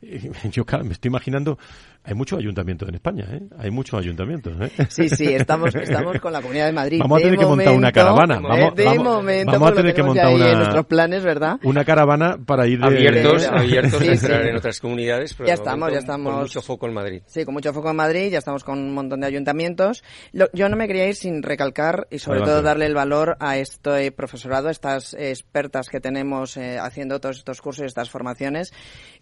[0.50, 1.58] yo me estoy imaginando
[2.06, 3.40] hay mucho ayuntamiento en España, ¿eh?
[3.58, 4.70] Hay muchos ayuntamientos, ¿eh?
[4.90, 6.98] Sí, sí, estamos, estamos con la Comunidad de Madrid.
[7.00, 8.40] Vamos a tener que montar una caravana.
[8.40, 11.58] Vamos, de momento, vamos a tener que montar una, nuestros planes, ¿verdad?
[11.62, 12.86] Una caravana para ir de...
[12.86, 16.32] Abiertos, abiertos a entrar en otras comunidades, pero ya estamos, ya estamos.
[16.32, 17.22] Con mucho foco en Madrid.
[17.24, 20.04] Sí, con mucho foco en Madrid, ya estamos con un montón de ayuntamientos.
[20.52, 24.12] yo no me quería ir sin recalcar y sobre todo darle el valor a este
[24.12, 28.74] profesorado, a estas expertas que tenemos eh, haciendo todos estos cursos y estas formaciones,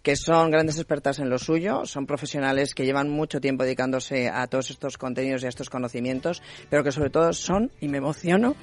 [0.03, 4.47] que son grandes expertas en lo suyo, son profesionales que llevan mucho tiempo dedicándose a
[4.49, 8.57] todos estos contenidos y a estos conocimientos, pero que sobre todo son, y me emociono,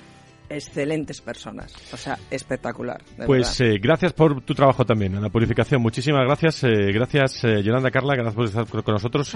[0.49, 1.73] excelentes personas.
[1.93, 3.01] O sea, espectacular.
[3.25, 5.81] Pues eh, gracias por tu trabajo también en la purificación.
[5.81, 6.63] Muchísimas gracias.
[6.63, 8.15] Eh, gracias, eh, Yolanda Carla.
[8.15, 9.33] Gracias por estar con nosotros.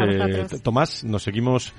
[0.64, 1.74] Tomás, nos seguimos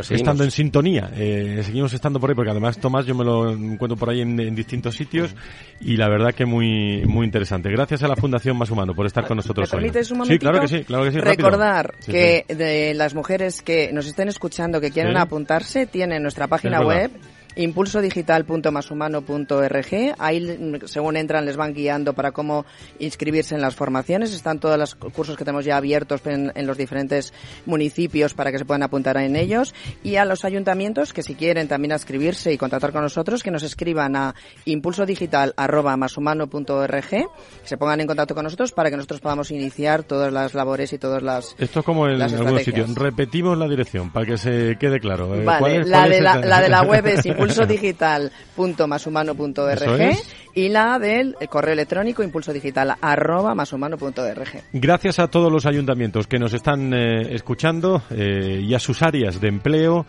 [0.00, 1.10] estando en sintonía.
[1.14, 4.54] Eh, seguimos estando por ahí, porque además Tomás yo me lo encuentro por ahí en,
[4.54, 5.34] distintos sitios
[5.80, 7.70] y la verdad que muy muy interesante.
[7.70, 9.92] Gracias a la Fundación Más Humano por estar con nosotros ¿Me hoy.
[10.10, 11.18] Un sí, claro que sí, claro que sí.
[11.18, 16.80] Recordar que de las mujeres que nos estén escuchando que quieren apuntarse, tienen nuestra página
[16.80, 17.10] web
[17.56, 20.14] impulsodigital.mashumano.org.
[20.18, 22.64] Ahí, según entran, les van guiando para cómo
[22.98, 24.34] inscribirse en las formaciones.
[24.34, 27.32] Están todos los cursos que tenemos ya abiertos en, los diferentes
[27.66, 29.74] municipios para que se puedan apuntar en ellos.
[30.02, 33.62] Y a los ayuntamientos que si quieren también inscribirse y contactar con nosotros, que nos
[33.62, 34.34] escriban a
[34.64, 37.28] impulsodigital.mashumano.org,
[37.64, 40.98] se pongan en contacto con nosotros para que nosotros podamos iniciar todas las labores y
[40.98, 42.86] todas las Esto es como en algún sitio.
[42.94, 45.34] Repetimos la dirección para que se quede claro.
[45.34, 45.60] Eh, la,
[46.08, 50.16] de la, la, de la web es impulsodigital.mashumano.org
[50.54, 53.54] y la del correo electrónico impulsodigital arroba
[54.72, 59.40] Gracias a todos los ayuntamientos que nos están eh, escuchando eh, y a sus áreas
[59.40, 60.06] de empleo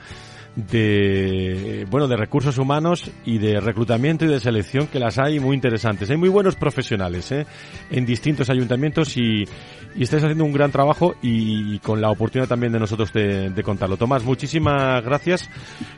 [0.56, 5.54] de bueno de recursos humanos y de reclutamiento y de selección que las hay muy
[5.54, 7.46] interesantes hay muy buenos profesionales ¿eh?
[7.92, 9.44] en distintos ayuntamientos y,
[9.96, 13.98] y estáis haciendo un gran trabajo y, con la oportunidad también de nosotros de, contarlo.
[13.98, 15.50] Tomás, muchísimas gracias.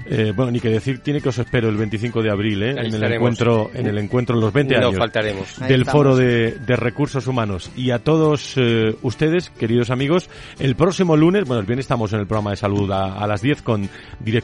[0.05, 2.75] Eh, bueno, ni que decir, tiene que os espero el 25 de abril ¿eh?
[2.77, 4.95] en el encuentro, en el encuentro los 20 años
[5.67, 7.71] del Foro de, Recursos Humanos.
[7.75, 10.29] Y a todos eh, ustedes, queridos amigos,
[10.59, 13.63] el próximo lunes, bueno, el viernes estamos en el programa de salud a, las 10
[13.63, 13.89] con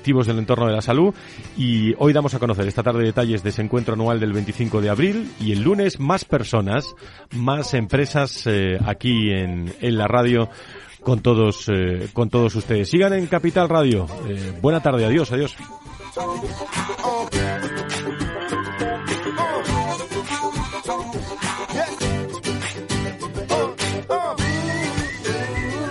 [0.04, 1.16] directivos del entorno de la salud
[1.58, 4.90] y hoy damos a conocer esta tarde detalles de ese encuentro anual del 25 de
[4.90, 6.94] abril y el lunes más personas,
[7.32, 10.50] más empresas eh, aquí en en, la radio
[11.02, 12.90] con todos, eh, con todos ustedes.
[12.90, 14.08] Sigan en Capital Radio.
[14.28, 15.56] Eh, buena tarde, adiós, adiós.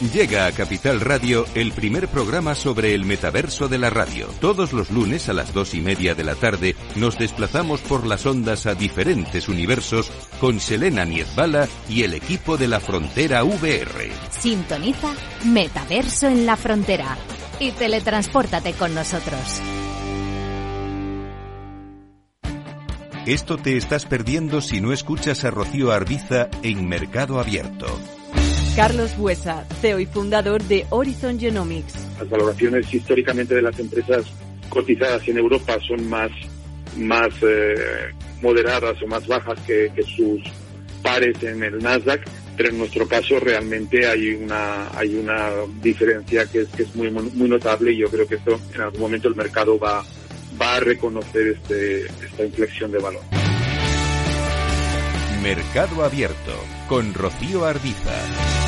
[0.00, 4.26] Llega a Capital Radio el primer programa sobre el metaverso de la radio.
[4.40, 8.26] Todos los lunes a las dos y media de la tarde nos desplazamos por las
[8.26, 14.10] ondas a diferentes universos con Selena Niezbala y el equipo de la Frontera VR.
[14.30, 15.14] Sintoniza
[15.44, 17.16] Metaverso en la Frontera
[17.60, 19.60] y teletranspórtate con nosotros.
[23.26, 27.86] Esto te estás perdiendo si no escuchas a Rocío Arbiza en Mercado Abierto.
[28.76, 31.94] Carlos Buesa, CEO y fundador de Horizon Genomics.
[32.18, 34.26] Las valoraciones históricamente de las empresas
[34.68, 36.32] cotizadas en Europa son más,
[36.96, 37.76] más eh,
[38.42, 40.42] moderadas o más bajas que, que sus
[41.02, 42.24] pares en el Nasdaq,
[42.56, 45.50] pero en nuestro caso realmente hay una hay una
[45.80, 49.00] diferencia que es, que es muy muy notable y yo creo que esto en algún
[49.00, 50.04] momento el mercado va
[50.60, 53.22] va a reconocer este, esta inflexión de valor.
[55.42, 56.52] Mercado Abierto
[56.88, 58.63] con Rocío Arbiza.